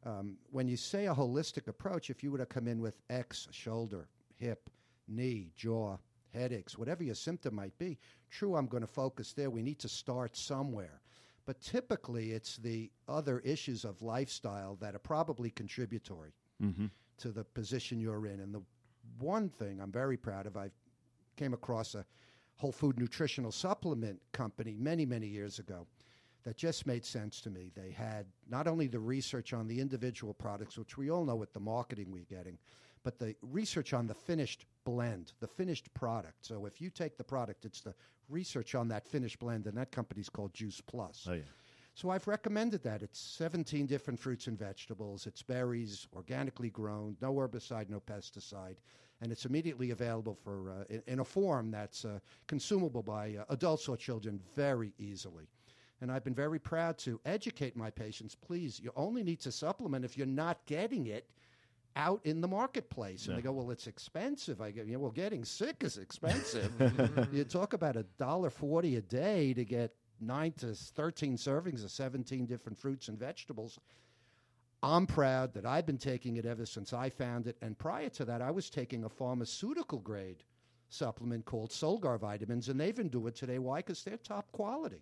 Um, 0.05 0.37
when 0.51 0.67
you 0.67 0.77
say 0.77 1.07
a 1.07 1.13
holistic 1.13 1.67
approach, 1.67 2.09
if 2.09 2.23
you 2.23 2.31
were 2.31 2.37
to 2.37 2.45
come 2.45 2.67
in 2.67 2.81
with 2.81 2.95
X, 3.09 3.47
shoulder, 3.51 4.07
hip, 4.37 4.69
knee, 5.07 5.51
jaw, 5.55 5.97
headaches, 6.33 6.77
whatever 6.77 7.03
your 7.03 7.15
symptom 7.15 7.55
might 7.55 7.77
be, 7.77 7.97
true, 8.29 8.55
I'm 8.55 8.67
going 8.67 8.81
to 8.81 8.87
focus 8.87 9.33
there. 9.33 9.49
We 9.49 9.61
need 9.61 9.79
to 9.79 9.89
start 9.89 10.35
somewhere. 10.35 11.01
But 11.45 11.61
typically, 11.61 12.31
it's 12.31 12.57
the 12.57 12.91
other 13.07 13.39
issues 13.39 13.85
of 13.85 14.01
lifestyle 14.01 14.75
that 14.81 14.95
are 14.95 14.99
probably 14.99 15.49
contributory 15.49 16.33
mm-hmm. 16.61 16.87
to 17.19 17.29
the 17.29 17.45
position 17.45 17.99
you're 18.01 18.27
in. 18.27 18.41
And 18.41 18.53
the 18.53 18.61
one 19.19 19.49
thing 19.49 19.79
I'm 19.79 19.91
very 19.91 20.17
proud 20.17 20.45
of, 20.45 20.57
I 20.57 20.69
came 21.37 21.53
across 21.53 21.95
a 21.95 22.05
whole 22.57 22.71
food 22.71 22.99
nutritional 22.99 23.51
supplement 23.51 24.19
company 24.33 24.75
many, 24.77 25.05
many 25.05 25.27
years 25.27 25.59
ago 25.59 25.87
that 26.43 26.57
just 26.57 26.85
made 26.85 27.05
sense 27.05 27.39
to 27.41 27.49
me. 27.49 27.71
They 27.75 27.91
had 27.91 28.25
not 28.49 28.67
only 28.67 28.87
the 28.87 28.99
research 28.99 29.53
on 29.53 29.67
the 29.67 29.79
individual 29.79 30.33
products, 30.33 30.77
which 30.77 30.97
we 30.97 31.09
all 31.09 31.25
know 31.25 31.35
with 31.35 31.53
the 31.53 31.59
marketing 31.59 32.11
we're 32.11 32.23
getting, 32.23 32.57
but 33.07 33.19
the 33.19 33.33
research 33.41 33.93
on 33.93 34.05
the 34.05 34.13
finished 34.13 34.65
blend, 34.83 35.31
the 35.39 35.47
finished 35.47 35.93
product. 35.93 36.45
So 36.45 36.65
if 36.65 36.81
you 36.81 36.89
take 36.89 37.15
the 37.17 37.23
product, 37.23 37.63
it's 37.63 37.79
the 37.79 37.93
research 38.27 38.75
on 38.75 38.89
that 38.89 39.07
finished 39.07 39.39
blend, 39.39 39.65
and 39.65 39.77
that 39.77 39.93
company's 39.93 40.27
called 40.27 40.53
Juice 40.53 40.81
Plus. 40.81 41.25
Oh 41.25 41.35
yeah. 41.35 41.43
So 41.93 42.09
I've 42.09 42.27
recommended 42.27 42.83
that. 42.83 43.01
It's 43.01 43.17
17 43.17 43.85
different 43.85 44.19
fruits 44.19 44.47
and 44.47 44.59
vegetables. 44.59 45.25
It's 45.25 45.41
berries, 45.41 46.05
organically 46.13 46.69
grown, 46.69 47.15
no 47.21 47.33
herbicide, 47.33 47.89
no 47.89 48.01
pesticide, 48.01 48.75
and 49.21 49.31
it's 49.31 49.45
immediately 49.45 49.91
available 49.91 50.35
for 50.43 50.69
uh, 50.69 50.83
in, 50.89 51.01
in 51.07 51.19
a 51.21 51.23
form 51.23 51.71
that's 51.71 52.03
uh, 52.03 52.19
consumable 52.47 53.03
by 53.03 53.37
uh, 53.37 53.45
adults 53.47 53.87
or 53.87 53.95
children 53.95 54.37
very 54.53 54.91
easily. 54.97 55.47
And 56.01 56.11
I've 56.11 56.25
been 56.25 56.35
very 56.35 56.59
proud 56.59 56.97
to 56.99 57.21
educate 57.25 57.77
my 57.77 57.89
patients. 57.89 58.35
Please, 58.35 58.81
you 58.83 58.91
only 58.97 59.23
need 59.23 59.39
to 59.39 59.51
supplement 59.53 60.03
if 60.03 60.17
you're 60.17 60.27
not 60.27 60.57
getting 60.65 61.07
it 61.07 61.29
out 61.97 62.21
in 62.23 62.39
the 62.39 62.47
marketplace. 62.47 63.27
And 63.27 63.37
they 63.37 63.41
go, 63.41 63.51
well, 63.51 63.71
it's 63.71 63.87
expensive. 63.87 64.61
I 64.61 64.71
go, 64.71 64.83
yeah, 64.83 64.97
well, 64.97 65.11
getting 65.11 65.43
sick 65.43 65.77
is 65.81 65.97
expensive. 65.97 66.71
you 67.33 67.43
talk 67.43 67.73
about 67.73 67.97
a 67.97 68.03
dollar 68.17 68.49
forty 68.49 68.95
a 68.95 69.01
day 69.01 69.53
to 69.53 69.65
get 69.65 69.93
nine 70.21 70.53
to 70.59 70.73
thirteen 70.73 71.35
servings 71.35 71.83
of 71.83 71.91
seventeen 71.91 72.45
different 72.45 72.77
fruits 72.77 73.09
and 73.09 73.19
vegetables. 73.19 73.79
I'm 74.83 75.07
proud 75.07 75.53
that 75.55 75.65
I've 75.65 75.87
been 75.87 75.97
taking 75.97 76.37
it 76.37 76.45
ever 76.45 76.65
since 76.65 76.93
I 76.93 77.09
found 77.09 77.47
it. 77.47 77.57
And 77.61 77.77
prior 77.77 78.09
to 78.09 78.25
that, 78.25 78.43
I 78.43 78.51
was 78.51 78.69
taking 78.69 79.03
a 79.03 79.09
pharmaceutical 79.09 79.97
grade 79.97 80.43
supplement 80.89 81.45
called 81.45 81.71
Solgar 81.71 82.19
vitamins, 82.19 82.69
and 82.69 82.79
they 82.79 82.87
even 82.87 83.09
do 83.09 83.25
it 83.25 83.35
today. 83.35 83.57
Why? 83.57 83.79
Because 83.79 84.03
they're 84.03 84.17
top 84.17 84.51
quality. 84.51 85.01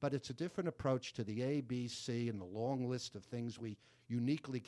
But 0.00 0.12
it's 0.12 0.30
a 0.30 0.34
different 0.34 0.66
approach 0.66 1.12
to 1.12 1.22
the 1.22 1.40
A, 1.42 1.60
B, 1.60 1.86
C, 1.86 2.28
and 2.28 2.40
the 2.40 2.44
long 2.44 2.88
list 2.88 3.14
of 3.14 3.22
things 3.22 3.60
we 3.60 3.78
uniquely 4.08 4.60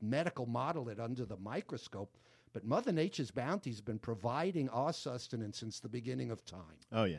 medical 0.00 0.46
model 0.46 0.88
it 0.88 1.00
under 1.00 1.24
the 1.24 1.36
microscope. 1.36 2.16
But 2.52 2.64
Mother 2.64 2.92
Nature's 2.92 3.30
bounty 3.30 3.70
has 3.70 3.80
been 3.80 3.98
providing 3.98 4.68
our 4.70 4.92
sustenance 4.92 5.58
since 5.58 5.80
the 5.80 5.88
beginning 5.88 6.30
of 6.30 6.44
time. 6.44 6.78
Oh 6.92 7.04
yeah. 7.04 7.18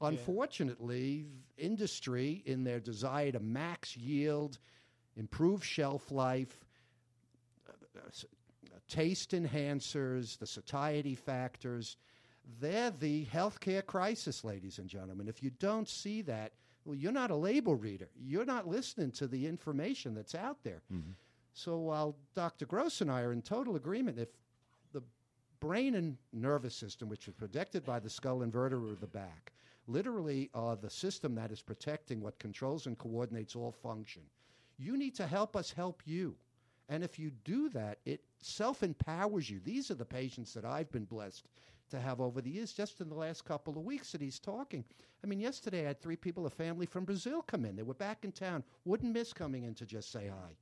Unfortunately, 0.00 1.26
industry, 1.56 2.42
in 2.46 2.64
their 2.64 2.78
desire 2.78 3.32
to 3.32 3.40
max 3.40 3.96
yield, 3.96 4.58
improve 5.16 5.64
shelf 5.64 6.12
life, 6.12 6.64
uh, 7.68 7.72
uh, 7.96 8.00
uh, 8.06 8.78
taste 8.88 9.32
enhancers, 9.32 10.38
the 10.38 10.46
satiety 10.46 11.16
factors, 11.16 11.96
they're 12.60 12.90
the 12.90 13.26
healthcare 13.26 13.84
crisis, 13.84 14.44
ladies 14.44 14.78
and 14.78 14.88
gentlemen. 14.88 15.28
If 15.28 15.42
you 15.42 15.50
don't 15.58 15.88
see 15.88 16.22
that, 16.22 16.52
well, 16.84 16.94
you're 16.94 17.12
not 17.12 17.30
a 17.30 17.36
label 17.36 17.74
reader. 17.74 18.08
You're 18.18 18.46
not 18.46 18.66
listening 18.66 19.10
to 19.12 19.26
the 19.26 19.46
information 19.46 20.14
that's 20.14 20.34
out 20.34 20.58
there. 20.62 20.80
So 21.58 21.76
while 21.76 22.14
Dr. 22.36 22.66
Gross 22.66 23.00
and 23.00 23.10
I 23.10 23.22
are 23.22 23.32
in 23.32 23.42
total 23.42 23.74
agreement, 23.74 24.16
if 24.16 24.28
the 24.92 25.02
brain 25.58 25.96
and 25.96 26.16
nervous 26.32 26.72
system, 26.72 27.08
which 27.08 27.26
is 27.26 27.34
protected 27.34 27.84
by 27.84 27.98
the 27.98 28.08
skull 28.08 28.42
and 28.42 28.52
vertebra 28.52 28.92
of 28.92 29.00
the 29.00 29.08
back, 29.08 29.52
literally 29.88 30.50
are 30.54 30.76
the 30.76 30.88
system 30.88 31.34
that 31.34 31.50
is 31.50 31.60
protecting 31.60 32.20
what 32.20 32.38
controls 32.38 32.86
and 32.86 32.96
coordinates 32.96 33.56
all 33.56 33.72
function. 33.72 34.22
You 34.78 34.96
need 34.96 35.16
to 35.16 35.26
help 35.26 35.56
us 35.56 35.72
help 35.72 36.00
you. 36.04 36.36
And 36.88 37.02
if 37.02 37.18
you 37.18 37.32
do 37.42 37.68
that, 37.70 37.98
it 38.04 38.20
self 38.40 38.84
empowers 38.84 39.50
you. 39.50 39.58
These 39.58 39.90
are 39.90 39.96
the 39.96 40.04
patients 40.04 40.54
that 40.54 40.64
I've 40.64 40.92
been 40.92 41.06
blessed 41.06 41.48
to 41.90 41.98
have 41.98 42.20
over 42.20 42.40
the 42.40 42.50
years, 42.50 42.72
just 42.72 43.00
in 43.00 43.08
the 43.08 43.16
last 43.16 43.44
couple 43.44 43.76
of 43.76 43.84
weeks 43.84 44.12
that 44.12 44.20
he's 44.20 44.38
talking. 44.38 44.84
I 45.24 45.26
mean, 45.26 45.40
yesterday 45.40 45.82
I 45.82 45.88
had 45.88 46.00
three 46.00 46.14
people, 46.14 46.46
a 46.46 46.50
family 46.50 46.86
from 46.86 47.04
Brazil, 47.04 47.42
come 47.42 47.64
in. 47.64 47.74
They 47.74 47.82
were 47.82 47.94
back 47.94 48.18
in 48.22 48.30
town. 48.30 48.62
Wouldn't 48.84 49.12
miss 49.12 49.32
coming 49.32 49.64
in 49.64 49.74
to 49.74 49.86
just 49.86 50.12
say 50.12 50.28
hi. 50.28 50.54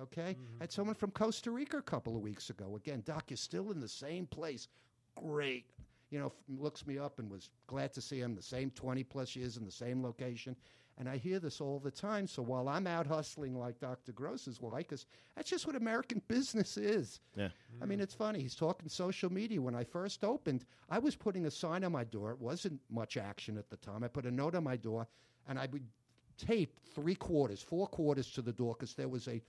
Okay? 0.00 0.32
Mm-hmm. 0.38 0.56
I 0.60 0.64
had 0.64 0.72
someone 0.72 0.94
from 0.94 1.10
Costa 1.10 1.50
Rica 1.50 1.76
a 1.78 1.82
couple 1.82 2.16
of 2.16 2.22
weeks 2.22 2.50
ago. 2.50 2.76
Again, 2.76 3.02
Doc, 3.04 3.24
you're 3.28 3.36
still 3.36 3.70
in 3.70 3.80
the 3.80 3.88
same 3.88 4.26
place. 4.26 4.68
Great. 5.14 5.66
You 6.10 6.18
know, 6.18 6.26
f- 6.26 6.32
looks 6.48 6.86
me 6.86 6.98
up 6.98 7.18
and 7.18 7.30
was 7.30 7.50
glad 7.66 7.92
to 7.94 8.00
see 8.00 8.20
him 8.20 8.34
the 8.34 8.42
same 8.42 8.70
20 8.70 9.04
plus 9.04 9.36
years 9.36 9.56
in 9.56 9.64
the 9.64 9.70
same 9.70 10.02
location. 10.02 10.56
And 10.96 11.08
I 11.08 11.16
hear 11.16 11.40
this 11.40 11.60
all 11.60 11.80
the 11.80 11.90
time. 11.90 12.28
So 12.28 12.40
while 12.40 12.68
I'm 12.68 12.86
out 12.86 13.06
hustling 13.06 13.58
like 13.58 13.80
Dr. 13.80 14.12
Gross 14.12 14.46
is 14.46 14.62
like 14.62 14.92
us, 14.92 15.06
that's 15.34 15.50
just 15.50 15.66
what 15.66 15.74
American 15.74 16.22
business 16.28 16.76
is. 16.76 17.20
Yeah. 17.36 17.48
I 17.82 17.86
mean, 17.86 17.98
it's 18.00 18.14
funny. 18.14 18.40
He's 18.40 18.54
talking 18.54 18.88
social 18.88 19.32
media. 19.32 19.60
When 19.60 19.74
I 19.74 19.82
first 19.82 20.22
opened, 20.22 20.64
I 20.90 21.00
was 21.00 21.16
putting 21.16 21.46
a 21.46 21.50
sign 21.50 21.82
on 21.82 21.90
my 21.92 22.04
door. 22.04 22.30
It 22.30 22.40
wasn't 22.40 22.80
much 22.90 23.16
action 23.16 23.58
at 23.58 23.70
the 23.70 23.76
time. 23.76 24.04
I 24.04 24.08
put 24.08 24.24
a 24.26 24.30
note 24.30 24.54
on 24.54 24.62
my 24.62 24.76
door, 24.76 25.08
and 25.48 25.58
I 25.58 25.66
would 25.72 25.84
tape 26.38 26.78
three 26.94 27.14
quarters, 27.16 27.60
four 27.60 27.86
quarters 27.88 28.30
to 28.32 28.42
the 28.42 28.52
door 28.52 28.74
because 28.78 28.94
there 28.94 29.08
was 29.08 29.26
a 29.26 29.42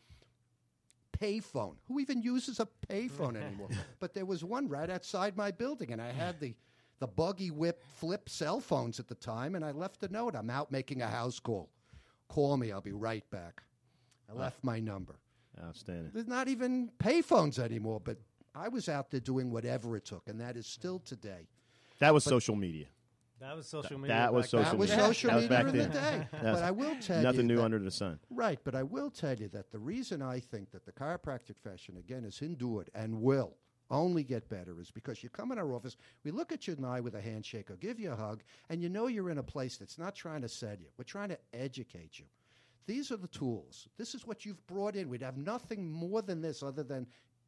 payphone. 1.20 1.76
Who 1.88 2.00
even 2.00 2.22
uses 2.22 2.60
a 2.60 2.68
payphone 2.88 3.36
anymore? 3.42 3.70
but 4.00 4.14
there 4.14 4.26
was 4.26 4.44
one 4.44 4.68
right 4.68 4.90
outside 4.90 5.38
my 5.38 5.52
building, 5.52 5.92
and 5.92 6.02
I 6.02 6.12
had 6.12 6.40
the 6.40 6.56
the 7.00 7.08
buggy 7.08 7.52
whip 7.52 7.84
flip 7.98 8.30
cell 8.30 8.62
phones 8.62 9.00
at 9.00 9.08
the 9.08 9.16
time, 9.16 9.56
and 9.56 9.66
I 9.66 9.72
left 9.72 10.02
a 10.04 10.08
note. 10.08 10.34
I'm 10.34 10.50
out 10.50 10.72
making 10.72 11.02
a 11.02 11.08
house 11.08 11.40
call. 11.40 11.70
Call 12.30 12.56
me. 12.58 12.72
I'll 12.72 12.80
be 12.82 12.94
right 12.94 13.30
back. 13.32 13.64
I 14.30 14.34
uh, 14.34 14.40
left 14.40 14.64
my 14.64 14.80
number. 14.80 15.16
Outstanding. 15.62 16.12
There's 16.14 16.28
not 16.28 16.48
even 16.48 16.90
payphones 17.00 17.60
anymore, 17.60 18.02
but 18.04 18.18
I 18.54 18.70
was 18.70 18.88
out 18.90 19.12
there 19.12 19.20
doing 19.20 19.52
whatever 19.52 19.96
it 19.98 20.06
took, 20.06 20.28
and 20.28 20.40
that 20.40 20.56
is 20.56 20.68
still 20.68 21.00
today. 21.00 21.48
That 22.00 22.14
was 22.14 22.24
social 22.24 22.56
media. 22.56 22.88
That 23.40 23.56
was 23.56 23.68
social 23.68 23.98
media. 23.98 24.16
that 24.16 24.34
was 24.34 24.50
social 24.50 24.64
then. 24.64 24.72
that 24.72 24.78
was 24.78 24.90
media. 24.90 25.06
social 25.06 25.30
That 25.30 25.36
was 25.36 25.44
media 25.44 25.58
back 25.58 25.68
in 25.74 25.78
the 25.78 25.88
then. 25.88 26.20
day. 26.22 26.28
But 26.42 26.64
I 26.64 26.72
will 26.72 26.96
tell 27.02 27.18
you 27.18 27.24
Nothing 27.24 27.48
new 27.48 27.58
that- 27.58 27.64
under 27.64 27.80
the 27.80 27.92
sun. 27.92 28.20
Right, 28.30 28.60
but 28.64 28.76
I 28.76 28.84
will 28.84 29.10
tell 29.12 29.36
you 29.36 29.48
that 29.50 29.72
the 29.72 29.80
reason 29.80 30.22
I 30.22 30.40
think 30.40 30.72
that 30.72 30.86
the 30.86 30.92
chiropractic 30.94 31.58
fashion 31.64 31.98
again, 31.98 32.24
is 32.24 32.42
endured 32.42 32.90
and 32.96 33.22
will 33.22 33.56
only 33.92 34.24
get 34.24 34.50
better 34.50 34.80
is 34.80 34.90
because 34.90 35.22
you 35.22 35.30
come 35.30 35.52
in 35.52 35.60
our 35.60 35.72
office, 35.74 35.96
we 36.24 36.32
look 36.32 36.52
at 36.52 36.66
you 36.66 36.74
in 36.74 36.82
the 36.82 36.88
eye 36.88 37.02
with 37.02 37.14
a 37.16 37.22
handshake 37.22 37.70
or 37.70 37.76
give 37.76 38.00
you 38.00 38.12
a 38.12 38.16
hug, 38.16 38.42
and 38.70 38.82
you 38.82 38.90
know 38.90 39.08
you're 39.08 39.30
in 39.30 39.38
a 39.38 39.44
place 39.44 39.78
that's 39.78 40.00
not 40.00 40.16
trying 40.16 40.42
to 40.42 40.50
sell 40.50 40.76
you. 40.80 40.88
We're 40.98 41.04
trying 41.04 41.30
to 41.30 41.38
educate 41.54 42.18
you. 42.18 42.26
These 42.88 43.12
are 43.12 43.18
the 43.18 43.28
tools. 43.28 43.88
This 43.98 44.16
is 44.16 44.26
what 44.26 44.46
you've 44.46 44.66
brought 44.68 44.96
in. 44.96 45.10
We'd 45.10 45.22
have 45.22 45.38
nothing 45.38 45.92
more 45.92 46.22
than 46.22 46.42
this 46.42 46.64
other 46.64 46.84
than 46.84 47.06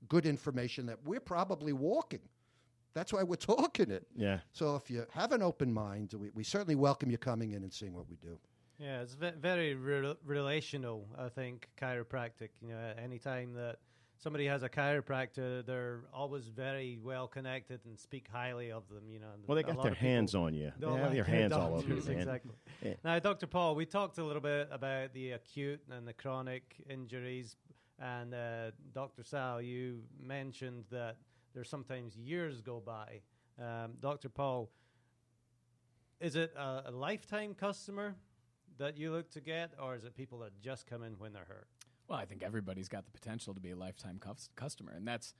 good 0.09 0.25
information 0.25 0.85
that 0.87 0.99
we're 1.05 1.19
probably 1.19 1.73
walking. 1.73 2.21
That's 2.97 3.13
why 3.13 3.21
we're 3.21 3.35
talking 3.35 3.91
it. 3.91 4.07
Yeah. 4.15 4.39
So 4.53 4.75
if 4.75 4.89
you 4.89 5.05
have 5.11 5.31
an 5.31 5.43
open 5.43 5.71
mind, 5.71 6.15
we, 6.17 6.31
we 6.33 6.43
certainly 6.43 6.73
welcome 6.73 7.11
you 7.11 7.19
coming 7.19 7.51
in 7.51 7.61
and 7.61 7.71
seeing 7.71 7.93
what 7.93 8.09
we 8.09 8.15
do. 8.15 8.39
Yeah, 8.79 9.01
it's 9.01 9.13
ve- 9.13 9.33
very 9.39 9.75
re- 9.75 10.15
relational. 10.25 11.07
I 11.15 11.29
think 11.29 11.69
chiropractic. 11.79 12.49
You 12.59 12.69
know, 12.69 12.93
anytime 12.97 13.53
that 13.53 13.75
somebody 14.17 14.47
has 14.47 14.63
a 14.63 14.69
chiropractor, 14.69 15.63
they're 15.63 16.05
always 16.11 16.47
very 16.47 16.97
well 16.99 17.27
connected 17.27 17.81
and 17.85 17.99
speak 17.99 18.27
highly 18.33 18.71
of 18.71 18.89
them. 18.89 19.03
You 19.11 19.19
know, 19.19 19.27
Well, 19.45 19.55
they 19.57 19.61
a 19.61 19.75
got 19.75 19.83
their 19.83 19.93
hands 19.93 20.33
on 20.33 20.55
you. 20.55 20.71
They 20.79 20.87
don't 20.87 20.97
have 20.97 21.09
like 21.09 21.17
their 21.17 21.23
their 21.23 21.35
hands 21.35 21.53
all 21.53 21.75
over 21.75 21.87
you, 21.87 21.95
doctors, 21.97 22.07
man. 22.07 22.17
Exactly. 22.17 22.51
Yeah. 22.83 22.93
Now, 23.03 23.19
Dr. 23.19 23.45
Paul, 23.45 23.75
we 23.75 23.85
talked 23.85 24.17
a 24.17 24.23
little 24.23 24.41
bit 24.41 24.69
about 24.71 25.13
the 25.13 25.33
acute 25.33 25.81
and 25.91 26.07
the 26.07 26.13
chronic 26.13 26.63
injuries, 26.89 27.57
and 27.99 28.33
uh, 28.33 28.71
Dr. 28.95 29.21
Sal, 29.21 29.61
you 29.61 30.01
mentioned 30.19 30.85
that 30.89 31.17
there's 31.53 31.69
sometimes 31.69 32.15
years 32.15 32.61
go 32.61 32.79
by. 32.79 33.21
Um, 33.59 33.93
Dr. 33.99 34.29
Paul, 34.29 34.69
is 36.19 36.35
it 36.35 36.53
a, 36.57 36.83
a 36.87 36.91
lifetime 36.91 37.53
customer 37.53 38.15
that 38.77 38.97
you 38.97 39.11
look 39.11 39.31
to 39.31 39.41
get, 39.41 39.71
or 39.81 39.95
is 39.95 40.03
it 40.03 40.15
people 40.15 40.39
that 40.39 40.59
just 40.61 40.85
come 40.85 41.03
in 41.03 41.13
when 41.13 41.33
they're 41.33 41.45
hurt? 41.47 41.67
Well, 42.07 42.19
I 42.19 42.25
think 42.25 42.43
everybody's 42.43 42.87
got 42.87 43.05
the 43.05 43.11
potential 43.11 43.53
to 43.53 43.59
be 43.59 43.71
a 43.71 43.75
lifetime 43.75 44.19
cus- 44.19 44.49
customer, 44.55 44.93
and 44.95 45.07
that's 45.07 45.33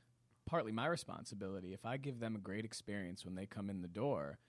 partly 0.46 0.72
my 0.72 0.88
responsibility. 0.88 1.74
If 1.74 1.86
I 1.86 1.98
give 1.98 2.20
them 2.20 2.36
a 2.36 2.40
great 2.40 2.66
experience 2.66 3.24
when 3.24 3.36
they 3.36 3.46
come 3.46 3.70
in 3.70 3.82
the 3.82 3.88
door, 3.88 4.40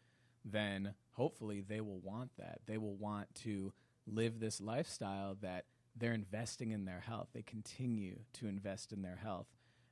then 0.44 0.94
hopefully 1.12 1.60
they 1.60 1.80
will 1.80 2.00
want 2.00 2.30
that. 2.38 2.60
They 2.66 2.78
will 2.78 2.96
want 2.96 3.34
to 3.42 3.72
live 4.06 4.40
this 4.40 4.60
lifestyle 4.60 5.36
that 5.42 5.66
they're 5.96 6.14
investing 6.14 6.70
in 6.70 6.84
their 6.84 7.00
health. 7.00 7.28
They 7.32 7.42
continue 7.42 8.20
to 8.34 8.46
invest 8.46 8.92
in 8.92 9.02
their 9.02 9.16
health. 9.16 9.48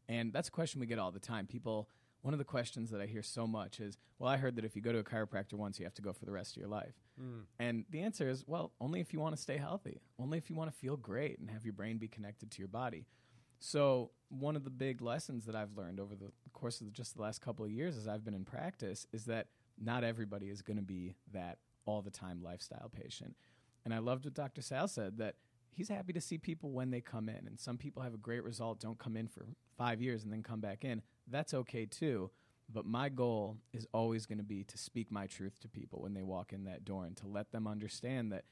And 0.08 0.32
that's 0.32 0.48
a 0.48 0.52
question 0.52 0.80
we 0.80 0.86
get 0.86 0.98
all 0.98 1.10
the 1.10 1.18
time. 1.18 1.46
People, 1.46 1.88
one 2.22 2.34
of 2.34 2.38
the 2.38 2.44
questions 2.44 2.90
that 2.90 3.00
I 3.00 3.06
hear 3.06 3.22
so 3.22 3.46
much 3.46 3.80
is, 3.80 3.98
well, 4.18 4.30
I 4.30 4.36
heard 4.36 4.56
that 4.56 4.64
if 4.64 4.76
you 4.76 4.82
go 4.82 4.92
to 4.92 4.98
a 4.98 5.04
chiropractor 5.04 5.54
once, 5.54 5.78
you 5.78 5.84
have 5.84 5.94
to 5.94 6.02
go 6.02 6.12
for 6.12 6.24
the 6.24 6.32
rest 6.32 6.56
of 6.56 6.60
your 6.60 6.68
life. 6.68 6.94
Hmm. 7.18 7.40
And 7.58 7.84
the 7.90 8.02
answer 8.02 8.28
is, 8.28 8.44
well, 8.46 8.72
only 8.80 9.00
if 9.00 9.12
you 9.12 9.20
want 9.20 9.34
to 9.34 9.42
stay 9.42 9.56
healthy, 9.56 10.00
only 10.18 10.38
if 10.38 10.48
you 10.48 10.56
want 10.56 10.70
to 10.72 10.76
feel 10.76 10.96
great 10.96 11.38
and 11.38 11.50
have 11.50 11.64
your 11.64 11.72
brain 11.72 11.98
be 11.98 12.08
connected 12.08 12.50
to 12.52 12.58
your 12.58 12.68
body. 12.68 13.06
So, 13.58 14.10
one 14.28 14.56
of 14.56 14.64
the 14.64 14.70
big 14.70 15.00
lessons 15.00 15.46
that 15.46 15.54
I've 15.54 15.76
learned 15.76 16.00
over 16.00 16.14
the 16.14 16.30
course 16.52 16.80
of 16.80 16.92
just 16.92 17.14
the 17.14 17.22
last 17.22 17.40
couple 17.40 17.64
of 17.64 17.70
years 17.70 17.96
as 17.96 18.08
I've 18.08 18.24
been 18.24 18.34
in 18.34 18.44
practice 18.44 19.06
is 19.12 19.24
that 19.26 19.46
not 19.80 20.04
everybody 20.04 20.50
is 20.50 20.62
going 20.62 20.76
to 20.76 20.82
be 20.82 21.14
that 21.32 21.58
all 21.84 22.02
the 22.02 22.10
time 22.10 22.42
lifestyle 22.42 22.90
patient. 22.94 23.34
And 23.84 23.94
I 23.94 23.98
loved 23.98 24.24
what 24.24 24.34
Dr. 24.34 24.62
Sal 24.62 24.88
said 24.88 25.18
that 25.18 25.36
he's 25.76 25.88
happy 25.90 26.12
to 26.14 26.20
see 26.20 26.38
people 26.38 26.70
when 26.70 26.90
they 26.90 27.00
come 27.00 27.28
in. 27.28 27.46
And 27.46 27.60
some 27.60 27.76
people 27.76 28.02
have 28.02 28.14
a 28.14 28.18
great 28.18 28.42
result, 28.42 28.80
don't 28.80 28.98
come 28.98 29.16
in 29.16 29.28
for 29.28 29.46
five 29.76 30.00
years 30.00 30.24
and 30.24 30.32
then 30.32 30.42
come 30.42 30.60
back 30.60 30.84
in. 30.84 31.02
That's 31.30 31.52
okay 31.54 31.84
too. 31.84 32.30
But 32.72 32.86
my 32.86 33.10
goal 33.10 33.58
is 33.72 33.86
always 33.92 34.26
going 34.26 34.38
to 34.38 34.44
be 34.44 34.64
to 34.64 34.78
speak 34.78 35.12
my 35.12 35.26
truth 35.26 35.60
to 35.60 35.68
people 35.68 36.00
when 36.00 36.14
they 36.14 36.22
walk 36.22 36.52
in 36.52 36.64
that 36.64 36.84
door 36.84 37.04
and 37.04 37.16
to 37.18 37.28
let 37.28 37.52
them 37.52 37.68
understand 37.68 38.32
that 38.32 38.44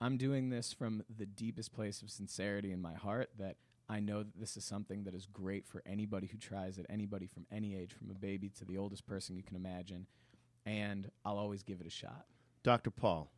I'm 0.00 0.16
doing 0.16 0.48
this 0.48 0.72
from 0.72 1.02
the 1.14 1.26
deepest 1.26 1.72
place 1.74 2.00
of 2.00 2.10
sincerity 2.10 2.70
in 2.70 2.80
my 2.80 2.94
heart 2.94 3.30
that 3.38 3.56
I 3.88 4.00
know 4.00 4.22
that 4.22 4.38
this 4.38 4.56
is 4.56 4.64
something 4.64 5.04
that 5.04 5.14
is 5.14 5.26
great 5.26 5.66
for 5.66 5.82
anybody 5.84 6.28
who 6.28 6.38
tries 6.38 6.78
it, 6.78 6.86
anybody 6.88 7.26
from 7.26 7.46
any 7.50 7.74
age, 7.76 7.92
from 7.92 8.10
a 8.10 8.14
baby 8.14 8.48
to 8.50 8.64
the 8.64 8.78
oldest 8.78 9.06
person 9.06 9.36
you 9.36 9.42
can 9.42 9.56
imagine. 9.56 10.06
And 10.64 11.10
I'll 11.24 11.38
always 11.38 11.62
give 11.62 11.80
it 11.80 11.86
a 11.86 11.90
shot. 11.90 12.26
Dr. 12.62 12.90
Paul, 12.90 13.30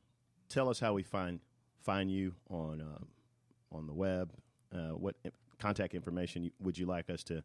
tell 0.49 0.69
us 0.69 0.79
how 0.81 0.93
we 0.93 1.03
find 1.03 1.41
find 1.81 2.11
you 2.11 2.35
on 2.51 2.81
uh, 2.81 3.05
on 3.73 3.87
the 3.87 3.95
web. 3.95 4.33
Uh, 4.75 4.91
what 4.91 5.17
contact 5.59 5.95
information 5.95 6.51
would 6.61 6.79
you 6.79 6.87
like 6.87 7.11
us 7.11 7.23
to 7.25 7.43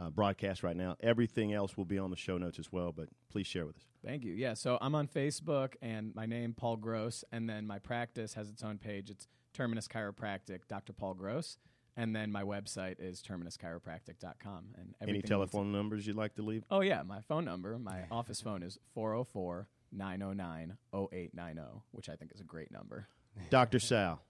uh, 0.00 0.10
broadcast 0.10 0.62
right 0.62 0.76
now? 0.76 0.96
Everything 1.00 1.52
else 1.52 1.76
will 1.76 1.84
be 1.84 1.98
on 1.98 2.10
the 2.10 2.16
show 2.16 2.38
notes 2.38 2.58
as 2.58 2.72
well, 2.72 2.92
but 2.92 3.08
please 3.30 3.46
share 3.46 3.66
with 3.66 3.76
us. 3.76 3.84
Thank 4.04 4.24
you. 4.24 4.32
Yeah, 4.34 4.54
so 4.54 4.78
I'm 4.80 4.94
on 4.94 5.08
Facebook 5.08 5.74
and 5.82 6.14
my 6.14 6.26
name 6.26 6.54
Paul 6.56 6.76
Gross, 6.76 7.24
and 7.32 7.48
then 7.48 7.66
my 7.66 7.78
practice 7.78 8.34
has 8.34 8.48
its 8.48 8.62
own 8.62 8.78
page. 8.78 9.10
It's 9.10 9.26
Terminus 9.54 9.88
Chiropractic, 9.88 10.60
Dr. 10.68 10.92
Paul 10.92 11.14
Gross, 11.14 11.56
and 11.96 12.14
then 12.14 12.30
my 12.30 12.42
website 12.42 12.96
is 12.98 13.22
terminuschiropractic.com. 13.22 14.64
And 14.76 14.94
Any 15.00 15.22
telephone 15.22 15.72
numbers 15.72 16.06
you'd 16.06 16.16
like 16.16 16.34
to 16.34 16.42
leave? 16.42 16.64
Oh 16.70 16.80
yeah, 16.80 17.02
my 17.02 17.20
phone 17.22 17.44
number, 17.44 17.78
my 17.78 18.02
office 18.10 18.40
phone 18.40 18.62
is 18.62 18.78
404 18.94 19.68
909 19.92 20.76
0890, 20.92 21.62
which 21.92 22.08
I 22.08 22.16
think 22.16 22.32
is 22.34 22.40
a 22.40 22.44
great 22.44 22.70
number. 22.70 23.08
Dr. 23.50 23.78
Sal, 23.78 24.20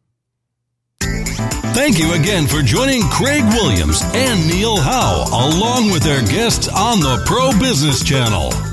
Thank 1.01 1.99
you 1.99 2.13
again 2.13 2.47
for 2.47 2.62
joining 2.62 3.01
Craig 3.09 3.43
Williams 3.45 4.01
and 4.13 4.47
Neil 4.47 4.77
Howe 4.77 5.25
along 5.31 5.91
with 5.91 6.03
their 6.03 6.21
guests 6.21 6.67
on 6.67 6.99
the 6.99 7.23
Pro 7.25 7.51
Business 7.59 8.03
Channel. 8.03 8.72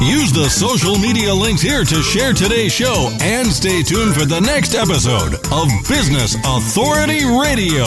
Use 0.00 0.30
the 0.30 0.48
social 0.50 0.98
media 0.98 1.34
links 1.34 1.62
here 1.62 1.82
to 1.82 2.02
share 2.02 2.34
today's 2.34 2.72
show 2.72 3.08
and 3.22 3.48
stay 3.48 3.82
tuned 3.82 4.14
for 4.14 4.26
the 4.26 4.40
next 4.40 4.74
episode 4.74 5.34
of 5.50 5.68
Business 5.88 6.36
Authority 6.44 7.24
Radio. 7.24 7.86